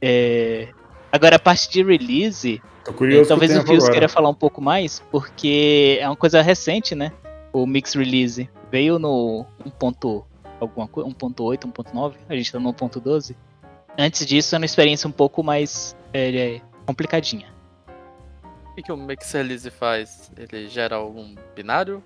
[0.00, 0.68] É,
[1.10, 3.28] agora, a parte de release, Tô curioso.
[3.28, 7.12] talvez o Fios queira falar um pouco mais, porque é uma coisa recente, né?
[7.52, 9.44] O Mix Release veio no
[9.80, 10.24] 1.8,
[10.60, 13.36] 1.9, a gente tá no 1.12.
[13.96, 17.51] Antes disso, é uma experiência um pouco mais é, complicadinha.
[18.72, 20.30] O que, o Mix Release faz?
[20.36, 22.02] Ele gera algum binário?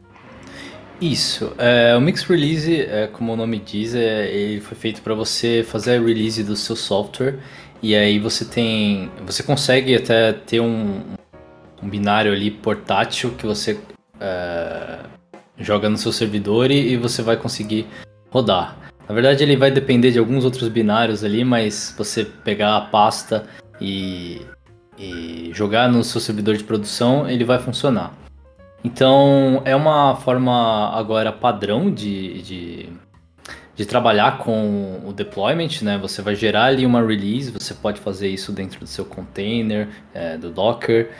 [1.00, 1.52] Isso.
[1.58, 5.64] É, o Mix Release, é, como o nome diz, é, ele foi feito para você
[5.66, 7.38] fazer a release do seu software
[7.80, 9.10] e aí você tem.
[9.24, 11.02] Você consegue até ter um,
[11.80, 13.78] um binário ali portátil que você
[14.18, 14.98] é,
[15.58, 17.86] joga no seu servidor e, e você vai conseguir
[18.30, 18.76] rodar.
[19.08, 23.46] Na verdade ele vai depender de alguns outros binários ali, mas você pegar a pasta
[23.80, 24.40] e,
[24.98, 28.12] e jogar no seu servidor de produção, ele vai funcionar.
[28.84, 32.88] Então é uma forma agora padrão de, de,
[33.74, 35.98] de, trabalhar com o deployment, né?
[35.98, 40.36] Você vai gerar ali uma release, você pode fazer isso dentro do seu container, é,
[40.36, 41.10] do Docker,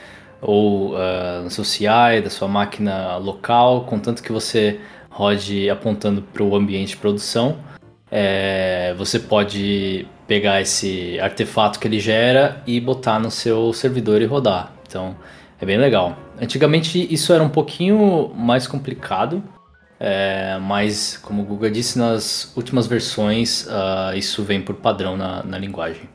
[0.41, 6.43] ou uh, no seu CI, da sua máquina local, contanto que você rode apontando para
[6.43, 7.57] o ambiente de produção.
[8.09, 14.25] É, você pode pegar esse artefato que ele gera e botar no seu servidor e
[14.25, 14.73] rodar.
[14.87, 15.15] Então
[15.59, 16.17] é bem legal.
[16.39, 19.43] Antigamente isso era um pouquinho mais complicado,
[19.99, 25.43] é, mas como o Guga disse, nas últimas versões uh, isso vem por padrão na,
[25.43, 26.07] na linguagem.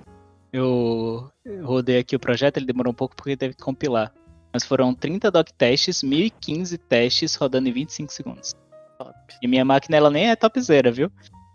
[0.52, 1.30] Eu
[1.62, 4.12] rodei aqui o projeto, ele demorou um pouco porque teve que compilar.
[4.52, 8.54] Mas foram 30 doc testes, 1015 testes rodando em 25 segundos.
[8.98, 9.14] Top.
[9.42, 11.10] E minha máquina ela nem é topzera, viu?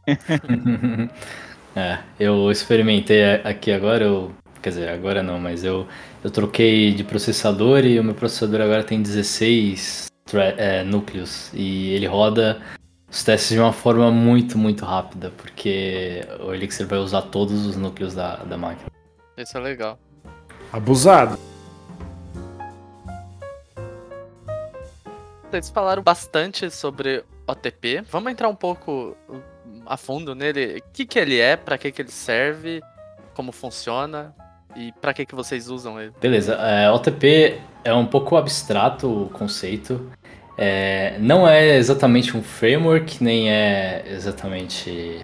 [1.75, 5.85] é, eu experimentei aqui agora, eu, quer dizer, agora não, mas eu,
[6.23, 10.07] eu troquei de processador e o meu processador agora tem 16
[10.57, 12.61] é, núcleos e ele roda
[13.09, 17.75] os testes de uma forma muito, muito rápida, porque o Elixir vai usar todos os
[17.75, 18.89] núcleos da, da máquina.
[19.37, 19.99] Isso é legal.
[20.71, 21.37] Abusado.
[25.49, 28.03] Vocês falaram bastante sobre OTP.
[28.11, 29.15] Vamos entrar um pouco
[29.85, 30.77] a fundo nele.
[30.77, 32.81] O que, que ele é, para que, que ele serve,
[33.33, 34.33] como funciona
[34.75, 36.13] e para que, que vocês usam ele.
[36.19, 40.11] Beleza, é, OTP é um pouco abstrato o conceito.
[40.57, 45.21] É, não é exatamente um framework, nem é exatamente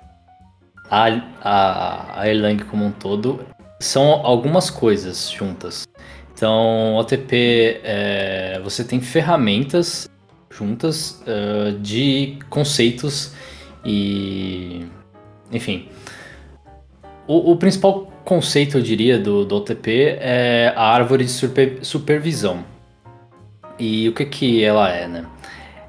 [0.89, 1.07] a,
[1.41, 3.45] a, a Erlang como um todo.
[3.79, 5.85] São algumas coisas juntas.
[6.33, 10.09] Então, OTP, é, você tem ferramentas
[10.51, 13.33] juntas uh, de conceitos
[13.85, 14.85] e.
[15.51, 15.87] Enfim.
[17.27, 22.65] O, o, principal conceito, eu diria, do, do OTP é a árvore de super, supervisão.
[23.79, 25.25] E o que, que ela é, né?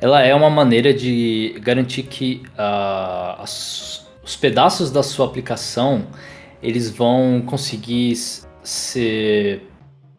[0.01, 6.07] Ela é uma maneira de garantir que uh, as, os pedaços da sua aplicação
[6.63, 8.15] eles vão conseguir
[8.63, 9.69] ser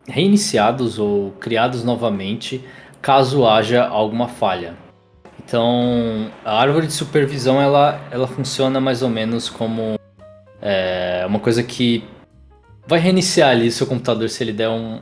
[0.07, 2.63] reiniciados ou criados novamente
[3.01, 4.84] caso haja alguma falha.
[5.45, 9.95] Então, a árvore de supervisão ela, ela funciona mais ou menos como
[10.59, 12.03] é, uma coisa que
[12.87, 14.99] vai reiniciar ali seu computador se ele der um,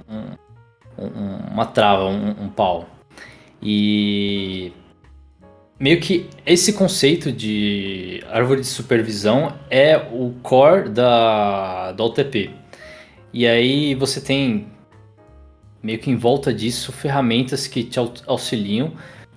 [0.97, 2.89] um, uma trava, um, um pau.
[3.61, 4.73] E
[5.79, 12.51] meio que esse conceito de árvore de supervisão é o core da, da OTP.
[13.31, 14.67] E aí você tem
[15.81, 18.91] meio que em volta disso ferramentas que te auxiliam,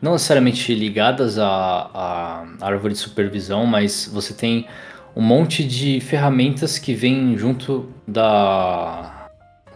[0.07, 4.69] não necessariamente ligadas à, à árvore de supervisão, mas você tem
[5.16, 9.29] um monte de ferramentas que vêm junto da,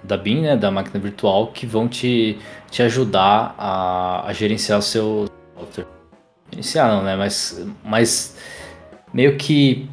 [0.04, 2.38] da BIM, né, da máquina virtual, que vão te,
[2.70, 5.86] te ajudar a, a gerenciar o seu software.
[6.52, 7.16] Gerenciar não, né?
[7.16, 8.36] Mas, mas
[9.12, 9.88] meio que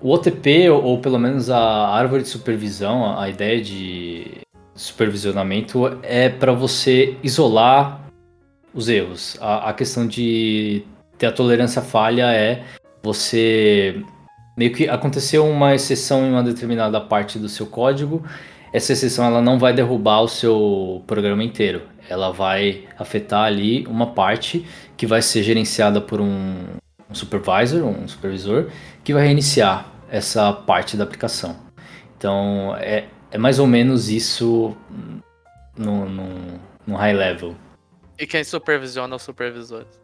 [0.00, 4.42] o OTP, ou, ou pelo menos a árvore de supervisão, a, a ideia de
[4.76, 8.01] supervisionamento é para você isolar
[8.74, 9.36] os erros.
[9.40, 10.84] A, a, questão de
[11.18, 12.62] ter a tolerância à falha é
[13.02, 14.02] você
[14.56, 18.24] meio que aconteceu uma exceção em uma determinada parte do seu código.
[18.72, 21.82] Essa exceção ela não vai derrubar o seu programa inteiro.
[22.08, 26.54] Ela vai afetar ali uma parte que vai ser gerenciada por um,
[27.08, 28.68] um supervisor, um supervisor,
[29.04, 31.56] que vai reiniciar essa parte da aplicação.
[32.16, 34.76] Então é, é mais ou menos isso
[35.76, 37.54] no, high level.
[38.22, 40.00] E quem supervisiona os supervisores?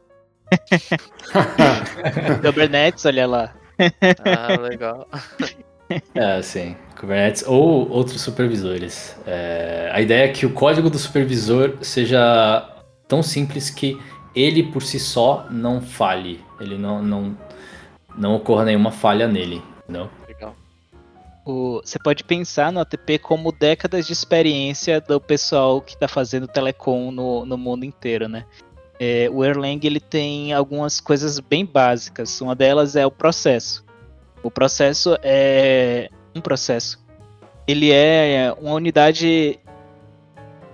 [2.42, 3.54] Kubernetes, olha lá.
[3.78, 5.08] ah, legal.
[6.16, 6.74] É, sim.
[6.98, 9.16] Kubernetes ou outros supervisores.
[9.24, 12.68] É, a ideia é que o código do supervisor seja
[13.06, 13.96] tão simples que
[14.34, 16.44] ele por si só não falhe.
[16.60, 17.38] Ele não, não,
[18.16, 19.62] não ocorra nenhuma falha nele.
[19.84, 20.10] Entendeu?
[21.48, 26.46] O, você pode pensar no ATP como décadas de experiência do pessoal que está fazendo
[26.46, 28.44] telecom no, no mundo inteiro, né?
[29.00, 32.38] É, o Erlang ele tem algumas coisas bem básicas.
[32.42, 33.82] Uma delas é o processo.
[34.42, 37.02] O processo é um processo.
[37.66, 39.58] Ele é uma unidade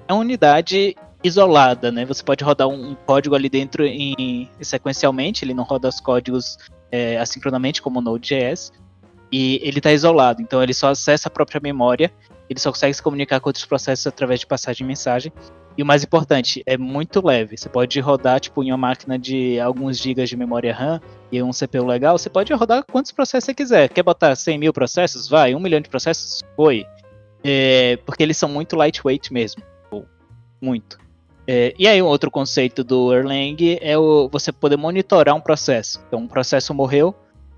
[0.09, 2.05] é uma unidade isolada, né?
[2.05, 5.45] Você pode rodar um, um código ali dentro em, sequencialmente.
[5.45, 6.59] Ele não roda os códigos
[6.91, 8.73] é, assincronamente como o Node.js
[9.35, 12.13] e ele está isolado, então ele só acessa a própria memória,
[12.49, 15.33] ele só consegue se comunicar com outros processos através de passagem de mensagem.
[15.77, 17.57] E o mais importante, é muito leve.
[17.57, 21.01] Você pode rodar tipo em uma máquina de alguns gigas de memória RAM
[21.33, 23.89] e um CPU legal, você pode rodar quantos processos você quiser.
[23.89, 25.29] Quer botar 100 mil processos?
[25.29, 25.53] Vai.
[25.53, 26.41] Um milhão de processos?
[26.55, 26.87] Foi.
[27.43, 29.65] É, porque eles são muito lightweight mesmo.
[30.63, 30.97] Muito.
[31.45, 36.01] É, e aí, um outro conceito do Erlang é o, você poder monitorar um processo.
[36.07, 37.13] Então, um processo morreu,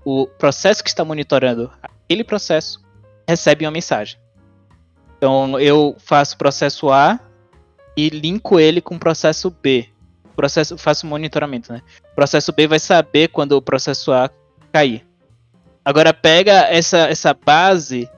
[0.09, 2.79] o processo que está monitorando aquele processo
[3.27, 4.17] recebe uma mensagem.
[5.17, 7.19] Então, eu faço o processo A
[7.97, 9.89] e linko ele com o processo B.
[10.33, 11.81] Processo, faço monitoramento, né?
[12.13, 14.29] O processo B vai saber quando o processo A
[14.71, 15.05] cair.
[15.83, 18.09] Agora pega essa, essa base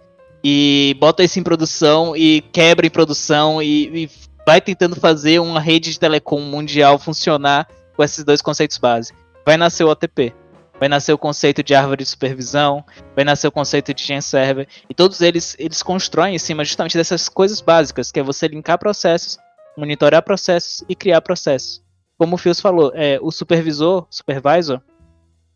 [0.43, 4.09] e bota isso em produção e quebra em produção e, e
[4.45, 9.11] vai tentando fazer uma rede de telecom mundial funcionar com esses dois conceitos base.
[9.43, 10.35] Vai nascer o OTP,
[10.79, 12.83] vai nascer o conceito de árvore de supervisão,
[13.15, 16.97] vai nascer o conceito de gen server, e todos eles eles constroem em cima justamente
[16.97, 19.37] dessas coisas básicas, que é você linkar processos,
[19.77, 21.83] monitorar processos e criar processos.
[22.17, 24.81] Como o Fios falou, é, o supervisor, supervisor,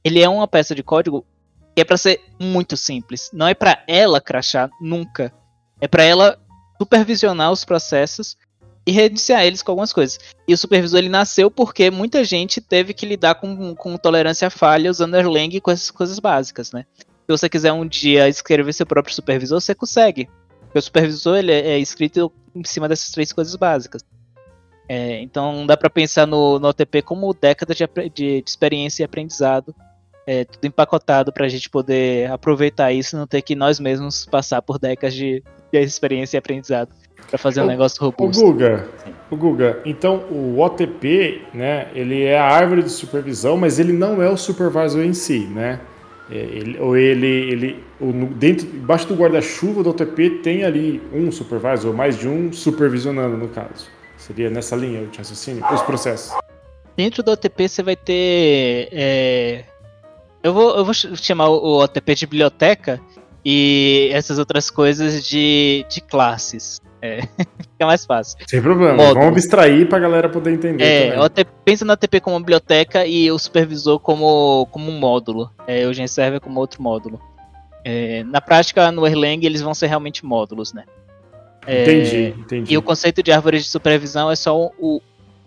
[0.04, 1.26] ele é uma peça de código
[1.76, 3.30] que é para ser muito simples.
[3.34, 5.34] Não é para ela crachar nunca.
[5.82, 6.40] É para ela
[6.80, 8.38] supervisionar os processos
[8.86, 10.20] e reiniciar eles com algumas coisas.
[10.48, 14.52] E o supervisor ele nasceu porque muita gente teve que lidar com, com tolerância à
[14.52, 16.86] falha usando Erlang com essas coisas básicas, né?
[17.00, 20.28] Se você quiser um dia escrever seu próprio supervisor, você consegue.
[20.62, 24.04] Porque o supervisor ele é, é escrito em cima dessas três coisas básicas.
[24.90, 29.06] É, então dá para pensar no, no OTP como década de, de, de experiência e
[29.06, 29.74] aprendizado
[30.28, 34.26] é, tudo empacotado para a gente poder aproveitar isso e não ter que nós mesmos
[34.26, 36.94] passar por décadas de, de experiência e aprendizado
[37.30, 38.44] para fazer um o, negócio robusto.
[38.44, 38.88] O Guga,
[39.30, 44.22] o Guga, então o OTP, né, ele é a árvore de supervisão, mas ele não
[44.22, 45.80] é o supervisor em si, né?
[46.32, 51.32] É, ele, ou ele, ele o, dentro, embaixo do guarda-chuva do OTP tem ali um
[51.32, 53.88] supervisor, ou mais de um supervisionando no caso.
[54.18, 56.34] Seria nessa linha de raciocínio, os processos.
[56.96, 59.66] Dentro do OTP você vai ter é,
[60.44, 63.00] eu vou, eu vou chamar o OTP de biblioteca
[63.46, 66.82] e essas outras coisas de, de classes.
[67.04, 67.20] É,
[67.60, 68.38] fica mais fácil.
[68.48, 69.16] Sem problema, Módulo.
[69.16, 70.82] vamos abstrair pra galera poder entender.
[70.82, 75.52] É, OTP, pensa no OTP como biblioteca e o supervisor como, como um módulo.
[75.68, 77.20] É, o GenServer como outro módulo.
[77.84, 80.86] É, na prática, no Erlang, eles vão ser realmente módulos, né?
[81.68, 82.74] É, entendi, entendi.
[82.74, 85.02] E o conceito de árvore de supervisão é só o,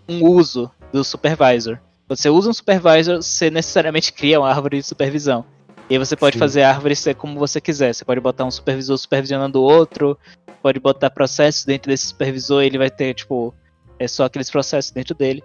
[0.07, 1.79] um uso do supervisor.
[2.07, 5.43] Você usa um supervisor, você necessariamente cria uma árvore de supervisão.
[5.89, 6.39] E aí você pode Sim.
[6.39, 7.93] fazer a árvore ser como você quiser.
[7.93, 10.17] Você pode botar um supervisor supervisionando o outro,
[10.61, 13.53] pode botar processos dentro desse supervisor, ele vai ter, tipo,
[13.97, 15.43] é só aqueles processos dentro dele.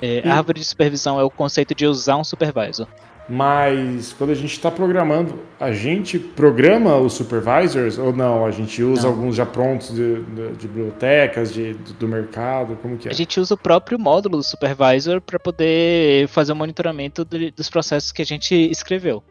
[0.00, 2.86] É, árvore de supervisão é o conceito de usar um supervisor.
[3.28, 8.44] Mas quando a gente está programando, a gente programa os supervisors ou não?
[8.44, 9.10] A gente usa não.
[9.10, 12.76] alguns já prontos de, de, de bibliotecas, de, do mercado?
[12.82, 13.10] Como que é?
[13.12, 18.10] A gente usa o próprio módulo do supervisor para poder fazer o monitoramento dos processos
[18.10, 19.22] que a gente escreveu.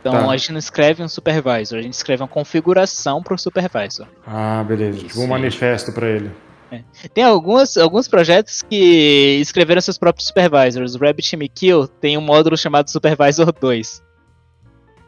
[0.00, 0.30] Então tá.
[0.30, 4.06] a gente não escreve um supervisor, a gente escreve uma configuração para o supervisor.
[4.26, 4.98] Ah, beleza.
[4.98, 6.30] Tipo um manifesto para ele.
[6.70, 6.82] É.
[7.14, 10.94] Tem algumas, alguns projetos que escreveram seus próprios supervisors.
[10.94, 14.02] O Rabbit MQ tem um módulo chamado Supervisor 2.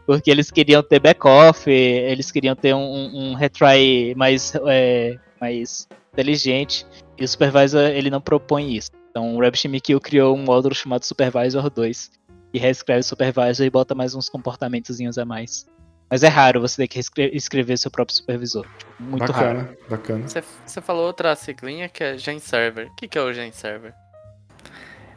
[0.07, 6.87] Porque eles queriam ter backoff, eles queriam ter um, um retry mais, é, mais inteligente.
[7.19, 8.91] E o Supervisor ele não propõe isso.
[9.11, 12.11] Então o Rabbit MQ criou um módulo chamado Supervisor 2.
[12.53, 15.67] Que reescreve o Supervisor e bota mais uns comportamentos a mais.
[16.11, 16.99] Mas é raro você ter que
[17.33, 18.67] escrever seu próprio supervisor.
[18.99, 19.77] Muito bacana, raro.
[19.89, 22.89] Bacana, Você falou outra siglinha que é GenServer.
[22.89, 23.95] O que, que é o GenServer?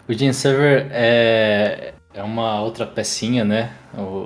[0.07, 3.73] O GenServer é, é uma outra pecinha, né?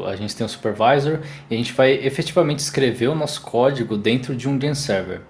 [0.08, 4.36] a gente tem um supervisor e a gente vai efetivamente escrever o nosso código dentro
[4.36, 5.22] de um GenServer.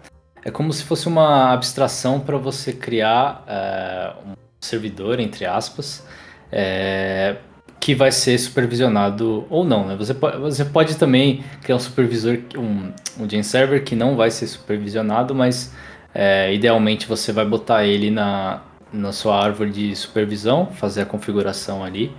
[0.44, 6.08] É como se fosse uma abstração para você criar é, um servidor, entre aspas,
[6.52, 7.36] é,
[7.80, 9.96] que vai ser supervisionado ou não, né?
[9.96, 14.32] Você pode, você pode também criar um supervisor, um, um gen server que não vai
[14.32, 15.74] ser supervisionado, mas
[16.14, 18.62] é, idealmente você vai botar ele na,
[18.92, 22.12] na sua árvore de supervisão, fazer a configuração ali,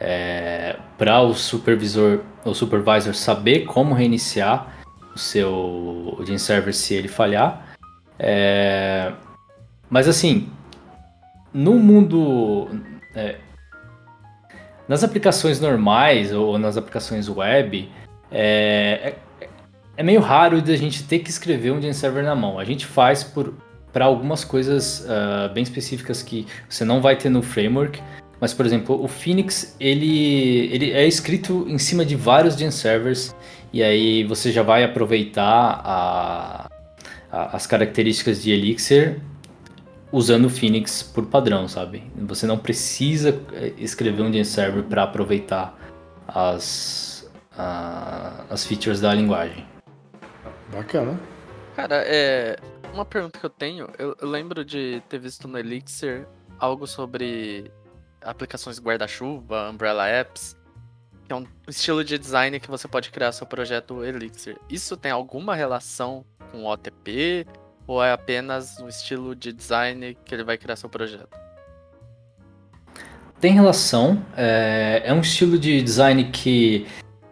[0.00, 4.74] é, para o supervisor, o supervisor saber como reiniciar
[5.14, 7.74] o seu gen server se ele falhar.
[8.18, 9.12] É,
[9.88, 10.48] mas assim,
[11.52, 12.68] no mundo
[13.14, 13.36] é,
[14.88, 17.88] nas aplicações normais ou nas aplicações web,
[18.30, 19.48] é, é,
[19.96, 22.58] é meio raro a gente ter que escrever um gen server na mão.
[22.58, 23.24] A gente faz
[23.92, 28.02] para algumas coisas uh, bem específicas que você não vai ter no framework.
[28.40, 33.34] Mas, por exemplo, o Phoenix ele, ele é escrito em cima de vários gen servers
[33.72, 36.68] e aí você já vai aproveitar a,
[37.30, 39.20] a, as características de Elixir
[40.14, 42.04] usando o Phoenix por padrão, sabe?
[42.18, 45.76] Você não precisa eh, escrever um gen server para aproveitar
[46.28, 49.66] as, a, as features da linguagem.
[50.72, 51.18] Bacana.
[51.74, 52.56] Cara, é,
[52.92, 56.28] uma pergunta que eu tenho, eu, eu lembro de ter visto no Elixir
[56.60, 57.72] algo sobre
[58.22, 60.56] aplicações guarda-chuva, umbrella apps,
[61.26, 64.56] que é um estilo de design que você pode criar seu projeto Elixir.
[64.70, 67.44] Isso tem alguma relação com o OTP
[67.86, 71.28] ou é apenas um estilo de design que ele vai criar seu projeto?
[73.40, 74.24] Tem relação.
[74.36, 76.86] É, é um estilo de design que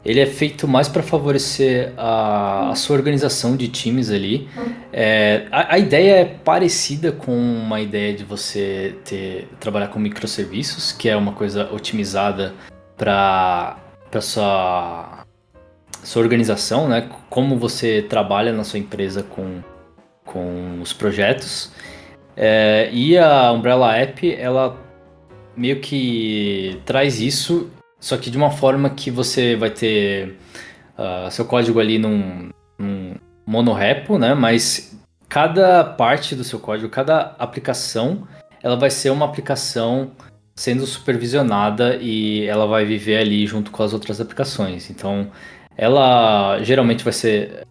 [0.04, 4.48] ele é feito mais para favorecer a, a, sua organização de times ali.
[4.92, 10.92] É, a, a, ideia é parecida com uma ideia de você ter trabalhar com microserviços,
[10.92, 12.52] que é uma coisa otimizada
[12.96, 13.78] para
[14.10, 15.24] para sua
[16.02, 17.08] sua organização, né?
[17.30, 19.62] Como você trabalha na sua empresa com
[20.24, 21.72] com os projetos.
[22.36, 24.76] É, e a Umbrella App, ela
[25.56, 27.70] meio que traz isso
[28.02, 30.36] só que de uma forma que você vai ter
[30.98, 33.14] uh, seu código ali num, num
[33.46, 34.34] monorepo, né?
[34.34, 34.98] Mas
[35.28, 38.26] cada parte do seu código, cada aplicação,
[38.60, 40.10] ela vai ser uma aplicação
[40.56, 44.90] sendo supervisionada e ela vai viver ali junto com as outras aplicações.
[44.90, 45.30] Então,
[45.76, 47.64] ela geralmente vai ser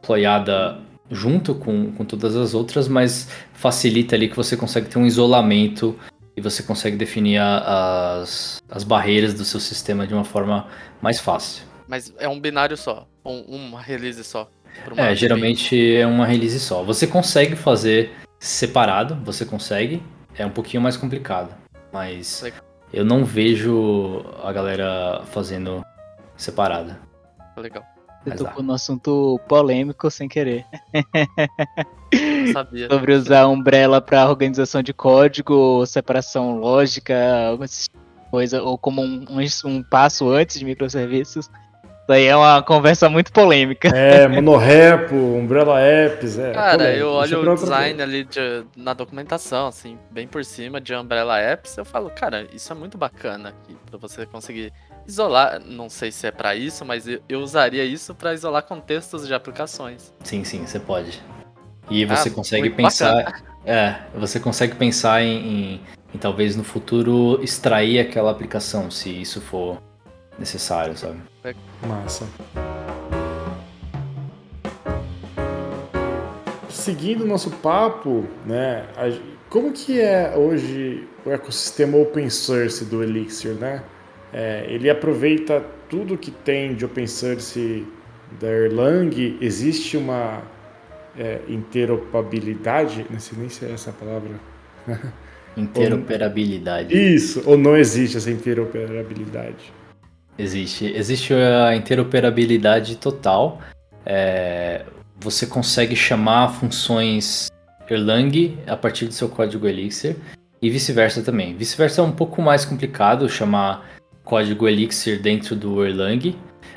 [0.00, 0.78] deployada
[1.10, 5.98] junto com, com todas as outras, mas facilita ali que você consegue ter um isolamento
[6.36, 10.68] e você consegue definir a, as, as barreiras do seu sistema de uma forma
[11.00, 11.64] mais fácil.
[11.88, 14.50] Mas é um binário só, um, uma release só.
[14.96, 16.82] É, geralmente é uma release só.
[16.82, 20.02] Você consegue fazer separado, você consegue,
[20.36, 21.54] é um pouquinho mais complicado,
[21.90, 22.60] mas Legal.
[22.92, 25.82] eu não vejo a galera fazendo
[26.36, 27.00] separada.
[27.56, 27.95] Legal.
[28.26, 30.66] Você tocou no assunto polêmico sem querer.
[32.52, 32.88] Sabia.
[32.88, 37.16] Sobre usar Umbrella para organização de código, separação lógica,
[38.30, 41.46] coisa, ou como um, um, um passo antes de microserviços.
[41.46, 43.88] Isso aí é uma conversa muito polêmica.
[43.88, 46.52] É, monorepo, Umbrella Apps, é.
[46.52, 47.00] Cara, polêmico.
[47.00, 51.76] eu olho o design ali de, na documentação, assim, bem por cima de Umbrella Apps,
[51.76, 54.72] eu falo, cara, isso é muito bacana aqui, pra você conseguir
[55.06, 59.26] isolar, não sei se é para isso, mas eu, eu usaria isso para isolar contextos
[59.26, 60.12] de aplicações.
[60.24, 61.22] Sim, sim, você pode.
[61.88, 63.44] E você ah, consegue pensar, bacana.
[63.64, 65.80] é, você consegue pensar em, em,
[66.14, 69.80] em talvez no futuro extrair aquela aplicação, se isso for
[70.38, 71.20] necessário, sabe?
[71.86, 72.26] Massa.
[76.68, 78.86] Seguindo o nosso papo, né?
[79.48, 83.82] Como que é hoje o ecossistema open source do Elixir, né?
[84.32, 87.86] É, ele aproveita tudo que tem de open source
[88.40, 89.38] da Erlang.
[89.40, 90.42] Existe uma
[91.16, 94.30] é, interoperabilidade, não sei nem se é essa palavra.
[95.56, 96.94] Interoperabilidade.
[96.94, 99.72] Isso, ou não existe essa interoperabilidade?
[100.38, 100.92] Existe.
[100.94, 103.60] Existe a interoperabilidade total.
[104.04, 104.84] É,
[105.18, 107.48] você consegue chamar funções
[107.88, 110.16] Erlang a partir do seu código Elixir
[110.60, 111.56] e vice-versa também.
[111.56, 113.95] Vice-versa é um pouco mais complicado chamar
[114.26, 116.36] código Elixir dentro do Erlang,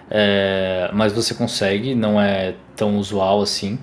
[0.09, 3.77] é, mas você consegue, não é tão usual assim.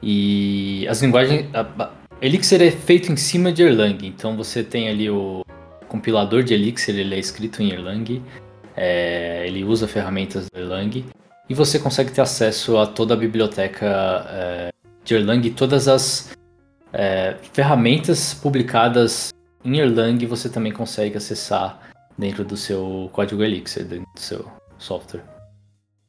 [0.00, 1.46] E as linguagens.
[1.52, 1.90] A, a,
[2.20, 5.44] Elixir é feito em cima de Erlang, então você tem ali o
[5.88, 8.22] compilador de Elixir, ele é escrito em Erlang.
[8.76, 11.04] É, ele usa ferramentas do Erlang
[11.48, 14.72] e você consegue ter acesso a toda a biblioteca é,
[15.04, 16.36] de Erlang, todas as
[16.92, 19.30] é, ferramentas publicadas
[19.64, 21.87] em Erlang você também consegue acessar
[22.18, 24.44] dentro do seu código Elixir, dentro do seu
[24.76, 25.24] software.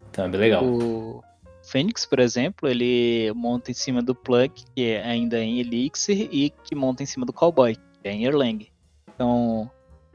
[0.10, 0.66] Então é bem legal.
[0.66, 1.24] O
[1.64, 6.49] Phoenix, por exemplo, ele monta em cima do plug, que é ainda em Elixir, e
[6.49, 8.68] que monta em cima do Cowboy, que é em Erlang.
[9.14, 9.70] Então,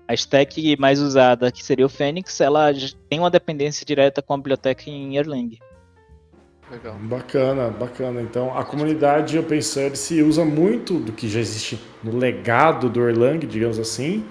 [0.09, 2.73] a stack mais usada, que seria o Phoenix, ela
[3.09, 5.59] tem uma dependência direta com a biblioteca em Erlang.
[6.71, 6.97] Legal.
[7.03, 8.21] Bacana, bacana.
[8.21, 13.47] Então, a comunidade open source usa muito do que já existe no legado do Erlang,
[13.47, 14.25] digamos assim,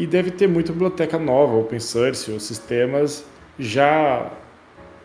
[0.00, 3.22] e deve ter muita biblioteca nova, open source, ou sistemas
[3.58, 4.30] já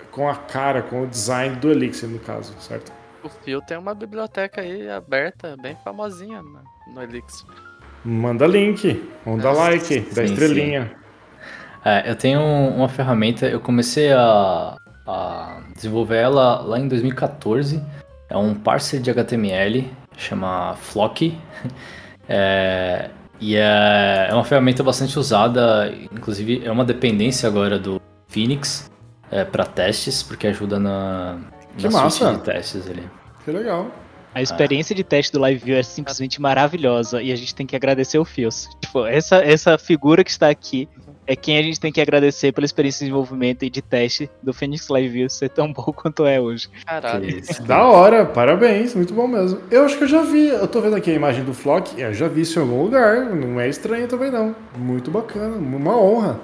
[0.10, 2.94] com a cara, com o design do Elixir, no caso, certo?
[3.22, 6.42] O Phil tem uma biblioteca aí aberta, bem famosinha
[6.94, 7.46] no Elixir.
[8.06, 10.96] Manda link, manda Nossa, like, sim, dá estrelinha.
[11.84, 17.84] É, eu tenho uma ferramenta, eu comecei a, a, desenvolver ela lá em 2014.
[18.30, 21.38] É um parser de HTML, chama Flock.
[22.28, 28.92] É, e é, é uma ferramenta bastante usada, inclusive é uma dependência agora do Phoenix
[29.30, 31.38] é, para testes, porque ajuda na,
[31.78, 33.04] que na suite de testes ali.
[33.44, 33.92] Que legal.
[34.36, 37.74] A experiência de teste do Live View é simplesmente maravilhosa e a gente tem que
[37.74, 38.68] agradecer o Fios.
[38.82, 40.90] Tipo, essa, essa figura que está aqui
[41.26, 44.54] é quem a gente tem que agradecer pela experiência de desenvolvimento e de teste do
[44.54, 46.70] Phoenix Live View ser tão bom quanto é hoje.
[46.86, 47.42] Caralho.
[47.66, 49.62] Da hora, parabéns, muito bom mesmo.
[49.72, 52.14] Eu acho que eu já vi, eu tô vendo aqui a imagem do Flock, eu
[52.14, 54.54] já vi isso em algum lugar, não é estranho também não.
[54.78, 56.42] Muito bacana, uma honra.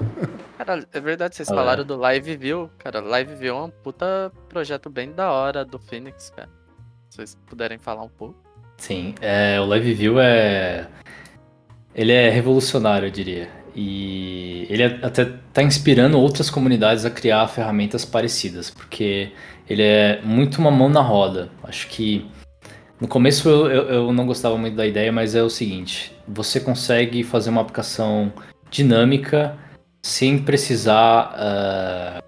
[0.57, 1.85] Cara, é verdade, vocês Ah, falaram é.
[1.85, 2.69] do Live View.
[2.77, 6.60] Cara, Live View é um puta projeto bem da hora do Phoenix, cara.
[7.11, 8.35] Se vocês puderem falar um pouco.
[8.77, 10.87] Sim, é, o Live View é.
[11.93, 13.49] Ele é revolucionário, eu diria.
[13.75, 19.33] E ele até tá inspirando outras comunidades a criar ferramentas parecidas, porque
[19.69, 21.49] ele é muito uma mão na roda.
[21.63, 22.25] Acho que
[22.97, 26.61] no começo eu, eu, eu não gostava muito da ideia, mas é o seguinte: você
[26.61, 28.31] consegue fazer uma aplicação
[28.69, 29.57] dinâmica
[30.01, 32.23] sem precisar ah,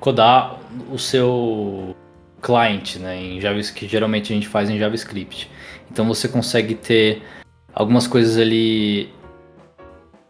[0.00, 0.58] codar
[0.90, 1.94] o seu
[2.42, 5.50] client, né, em JavaScript, que geralmente a gente faz em JavaScript.
[5.90, 7.22] Então você consegue ter
[7.72, 9.08] algumas coisas ali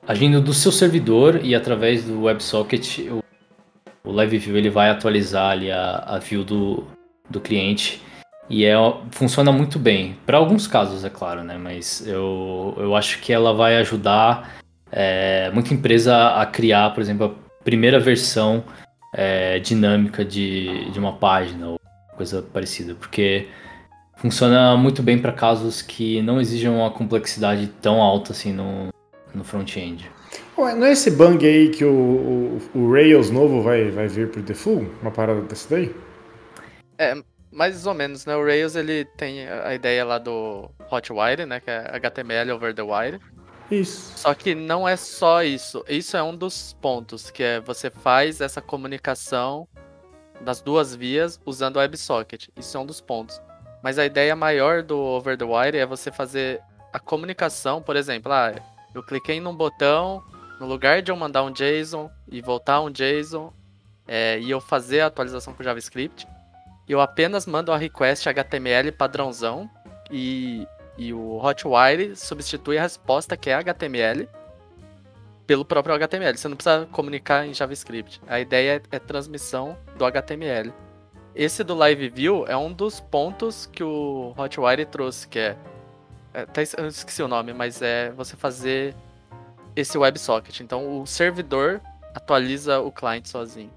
[0.07, 3.23] agindo do seu servidor e através do WebSocket o,
[4.05, 6.85] o LiveView ele vai atualizar ali a, a view do,
[7.31, 8.03] do cliente
[8.51, 8.75] e é,
[9.13, 10.17] funciona muito bem.
[10.27, 11.57] Para alguns casos, é claro, né?
[11.57, 14.57] Mas eu, eu acho que ela vai ajudar
[14.91, 18.65] é, muita empresa a criar, por exemplo, a primeira versão
[19.15, 21.82] é, dinâmica de, de uma página ou
[22.17, 23.49] coisa parecida, porque
[24.17, 28.89] funciona muito bem para casos que não exijam uma complexidade tão alta assim no,
[29.35, 30.11] no front-end.
[30.57, 34.43] Não é esse bang aí que o, o, o Rails novo vai, vai vir pro
[34.43, 34.89] default?
[35.01, 35.95] Uma parada dessa daí?
[37.51, 38.37] Mais ou menos, né?
[38.37, 41.61] O Rails ele tem a ideia lá do Hotwire, né?
[41.61, 43.21] Que é HTML over the wire.
[43.71, 44.19] Isso.
[44.19, 45.85] Só que não é só isso.
[45.89, 49.67] Isso é um dos pontos, que é você faz essa comunicação
[50.43, 52.49] das duas vias usando o WebSocket.
[52.57, 53.41] Isso é um dos pontos.
[53.83, 56.61] Mas a ideia maior do over the wire é você fazer
[56.93, 58.55] a comunicação, por exemplo, ah,
[58.95, 60.23] eu cliquei num botão,
[60.61, 63.53] no lugar de eu mandar um JSON e voltar um JSON,
[64.07, 66.27] é, e eu fazer a atualização com JavaScript,
[66.89, 69.71] eu apenas mando a request HTML padrãozão
[70.11, 70.67] e
[70.97, 74.29] e o Hotwire substitui a resposta que é HTML
[75.47, 76.37] pelo próprio HTML.
[76.37, 78.21] Você não precisa comunicar em JavaScript.
[78.27, 80.73] A ideia é, é transmissão do HTML.
[81.35, 85.57] Esse do Live View é um dos pontos que o Hotwire trouxe, que é,
[86.35, 88.95] é até eu esqueci o nome, mas é você fazer
[89.75, 90.61] esse WebSocket.
[90.61, 91.81] Então o servidor
[92.15, 93.71] atualiza o cliente sozinho.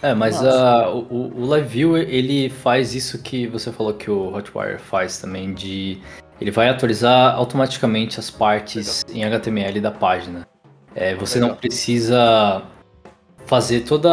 [0.00, 0.56] É, mas Nossa.
[0.56, 5.18] ah, o, o Live View ele faz isso que você falou que o Hotwire faz
[5.18, 6.00] também de
[6.40, 10.46] ele vai atualizar automaticamente as partes em HTML da página.
[11.00, 12.60] É, você não precisa
[13.46, 14.08] fazer todo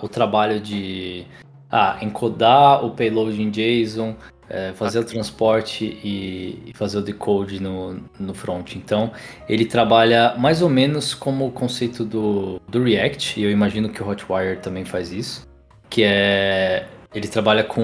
[0.00, 1.26] o trabalho de
[1.70, 4.16] ah, encodar o payload em JSON,
[4.48, 8.76] é, fazer o transporte e, e fazer o decode no, no front.
[8.76, 9.12] Então,
[9.46, 14.02] ele trabalha mais ou menos como o conceito do, do React, e eu imagino que
[14.02, 15.46] o Hotwire também faz isso,
[15.90, 17.82] que é ele trabalha com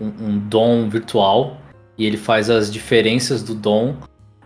[0.00, 1.58] um, um DOM virtual
[1.98, 3.94] e ele faz as diferenças do DOM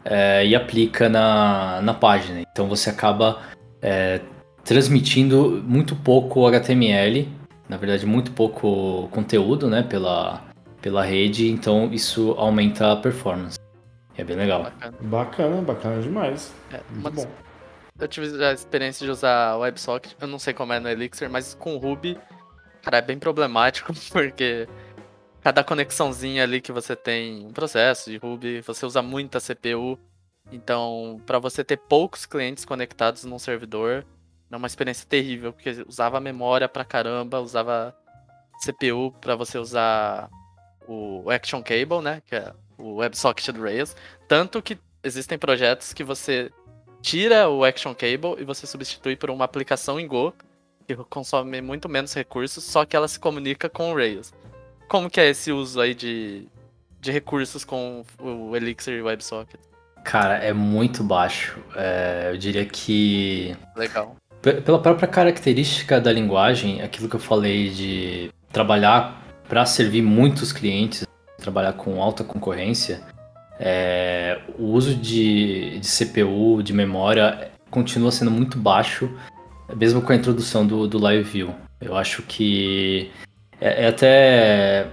[0.06, 2.40] é, e aplica na, na página.
[2.52, 3.42] Então você acaba
[3.82, 4.20] é,
[4.64, 7.28] transmitindo muito pouco HTML,
[7.68, 10.42] na verdade muito pouco conteúdo, né, pela,
[10.80, 13.58] pela rede, então isso aumenta a performance.
[14.16, 14.62] É bem legal.
[14.62, 14.96] Bacana.
[15.02, 16.54] Bacana, bacana demais.
[16.72, 17.26] É, Muito bom.
[17.98, 21.30] Eu tive a experiência de usar o WebSocket, eu não sei como é no Elixir,
[21.30, 22.18] mas com o Ruby,
[22.82, 24.68] cara, é bem problemático, porque
[25.46, 29.96] cada conexãozinha ali que você tem um processo de Ruby, você usa muita CPU.
[30.50, 34.04] Então, para você ter poucos clientes conectados num servidor,
[34.50, 37.96] é uma experiência terrível, porque usava memória pra caramba, usava
[38.60, 40.28] CPU para você usar
[40.88, 43.94] o Action Cable, né, que é o WebSocket do Rails,
[44.26, 46.50] tanto que existem projetos que você
[47.00, 50.34] tira o Action Cable e você substitui por uma aplicação em Go
[50.88, 54.32] que consome muito menos recursos, só que ela se comunica com o Rails.
[54.88, 56.46] Como que é esse uso aí de,
[57.00, 59.60] de recursos com o Elixir e WebSocket?
[60.04, 61.58] Cara, é muito baixo.
[61.74, 64.14] É, eu diria que Legal.
[64.40, 70.52] Pe- Pela própria característica da linguagem, aquilo que eu falei de trabalhar para servir muitos
[70.52, 71.04] clientes,
[71.38, 73.00] trabalhar com alta concorrência,
[73.58, 79.10] é, o uso de, de CPU, de memória, continua sendo muito baixo,
[79.76, 81.54] mesmo com a introdução do, do Live View.
[81.80, 83.10] Eu acho que
[83.60, 84.86] é, é até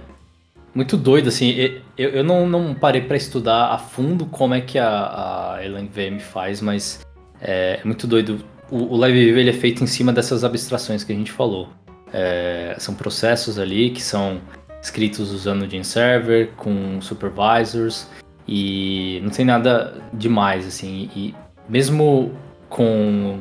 [0.74, 4.78] muito doido, assim, eu, eu não, não parei para estudar a fundo como é que
[4.78, 7.06] a, a LangVM faz, mas
[7.40, 11.04] é, é muito doido o, o Live View ele é feito em cima dessas abstrações
[11.04, 11.68] que a gente falou.
[12.12, 14.40] É, são processos ali que são
[14.82, 18.08] escritos usando o Gene Server, com supervisors,
[18.46, 21.10] e não tem nada demais, assim.
[21.14, 21.34] E
[21.68, 22.32] mesmo
[22.68, 23.38] com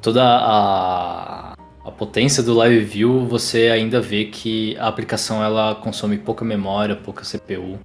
[0.00, 1.53] toda a,
[1.84, 6.96] a potência do Live View, você ainda vê que a aplicação ela consome pouca memória,
[6.96, 7.78] pouca CPU.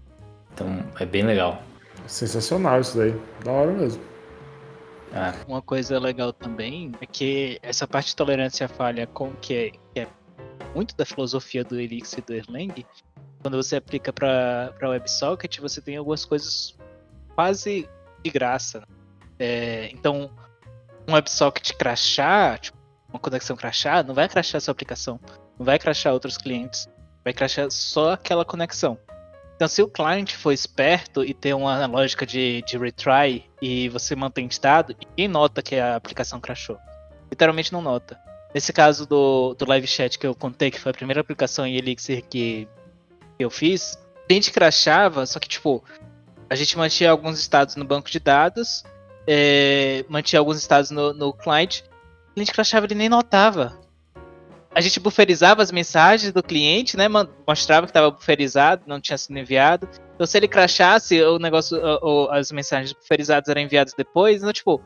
[0.54, 1.62] Então é bem legal.
[2.08, 3.14] Sensacional isso daí.
[3.44, 4.02] Da hora mesmo.
[5.14, 5.34] É.
[5.48, 9.72] Uma coisa legal também é que essa parte de tolerância à falha com que é,
[9.72, 10.08] que é
[10.74, 12.86] muito da filosofia do Elixir e do Erlang,
[13.42, 16.78] quando você aplica para WebSocket, você tem algumas coisas
[17.36, 17.90] quase
[18.24, 18.84] de graça.
[19.38, 20.30] É, então,
[21.08, 22.79] um WebSocket crashar, tipo,
[23.12, 25.20] uma conexão crashar, não vai crashar sua aplicação,
[25.58, 26.88] não vai crashar outros clientes,
[27.24, 28.98] vai crashar só aquela conexão.
[29.56, 34.16] Então, se o cliente for esperto e ter uma lógica de, de retry e você
[34.16, 36.78] mantém estado, ninguém nota que a aplicação crashou.
[37.30, 38.18] Literalmente não nota.
[38.54, 41.76] Nesse caso do, do live chat que eu contei, que foi a primeira aplicação em
[41.76, 42.70] Elixir que,
[43.38, 43.98] eu fiz,
[44.30, 45.84] a gente crashava, só que tipo,
[46.50, 48.84] a gente mantinha alguns estados no banco de dados,
[49.28, 51.99] é, mantinha alguns estados no, no client, o
[52.34, 53.80] cliente crashava ele nem notava
[54.74, 57.08] a gente bufferizava as mensagens do cliente, né?
[57.48, 59.90] Mostrava que estava bufferizado, não tinha sido enviado.
[60.14, 64.82] Então, se ele crachasse, o negócio, ou, as mensagens bufferizadas eram enviadas depois, não, tipo.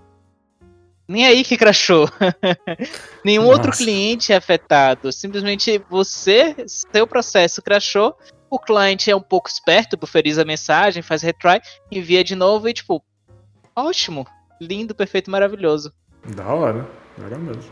[1.06, 2.10] Nem aí que crashou.
[3.26, 3.56] Nenhum Nossa.
[3.56, 5.12] outro cliente é afetado.
[5.12, 8.18] Simplesmente você, seu processo crashou,
[8.50, 12.74] o cliente é um pouco esperto, bufferiza a mensagem, faz retry, envia de novo e,
[12.74, 13.04] tipo,
[13.76, 14.26] ótimo,
[14.62, 15.94] lindo, perfeito, maravilhoso.
[16.26, 16.88] Da hora,
[17.22, 17.72] hora mesmo.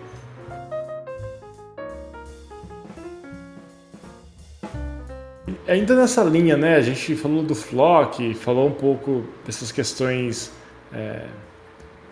[5.67, 6.75] Ainda nessa linha, né?
[6.75, 10.51] A gente falou do Flock, falou um pouco dessas questões.
[10.93, 11.25] É,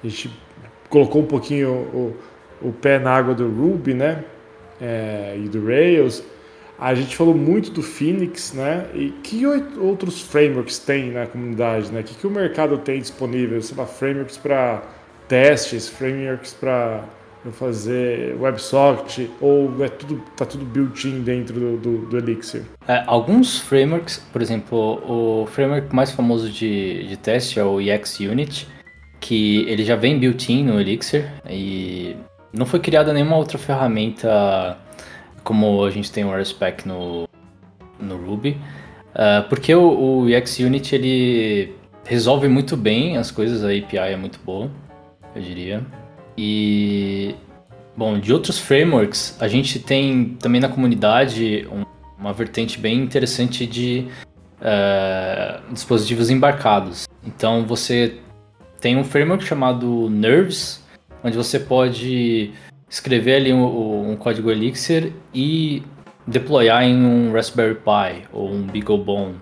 [0.04, 0.32] a gente
[0.90, 2.16] colocou um pouquinho o,
[2.62, 4.24] o pé na água do Ruby, né?
[4.82, 6.24] É, e do Rails.
[6.80, 8.88] A gente falou muito do Phoenix, né?
[8.94, 12.00] E que outros frameworks tem na comunidade, né?
[12.00, 13.62] O que, que o mercado tem disponível?
[13.62, 14.82] Sei lá, frameworks para
[15.28, 17.04] testes, frameworks para
[17.52, 22.64] fazer WebSocket ou é tudo tá tudo built-in dentro do, do, do Elixir?
[22.88, 28.20] É, alguns frameworks, por exemplo, o framework mais famoso de, de teste é o EX
[28.20, 28.68] Unit,
[29.20, 32.16] que ele já vem built-in no Elixir e
[32.52, 34.78] não foi criada nenhuma outra ferramenta
[35.44, 37.28] como a gente tem o RSpec no,
[38.00, 38.58] no Ruby,
[39.16, 41.74] uh, porque o, o EX Unit ele
[42.06, 44.70] resolve muito bem as coisas, a API é muito boa,
[45.36, 45.86] eu diria.
[46.42, 47.36] E
[47.98, 51.84] bom, de outros frameworks, a gente tem também na comunidade um,
[52.18, 54.08] uma vertente bem interessante de
[54.62, 57.10] uh, dispositivos embarcados.
[57.28, 58.16] Então você
[58.80, 60.82] tem um framework chamado Nerves,
[61.22, 62.54] onde você pode
[62.90, 65.84] escrever ali um, um código Elixir e
[66.26, 69.36] deployar em um Raspberry Pi ou um BeagleBone,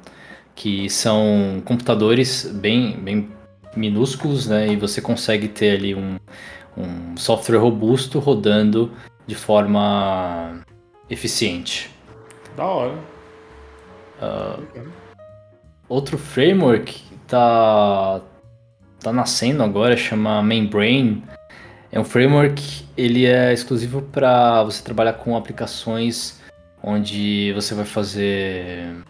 [0.56, 3.30] que são computadores bem, bem
[3.76, 4.74] minúsculos, né?
[4.74, 6.18] E você consegue ter ali um,
[6.78, 8.92] um software robusto rodando
[9.26, 10.60] de forma
[11.10, 11.90] eficiente.
[12.56, 12.94] Da hora.
[14.22, 14.88] Uh,
[15.90, 18.22] outro framework tá
[19.00, 21.24] tá nascendo agora chama Membrane.
[21.92, 26.42] É um framework, ele é exclusivo para você trabalhar com aplicações
[26.84, 29.04] onde você vai fazer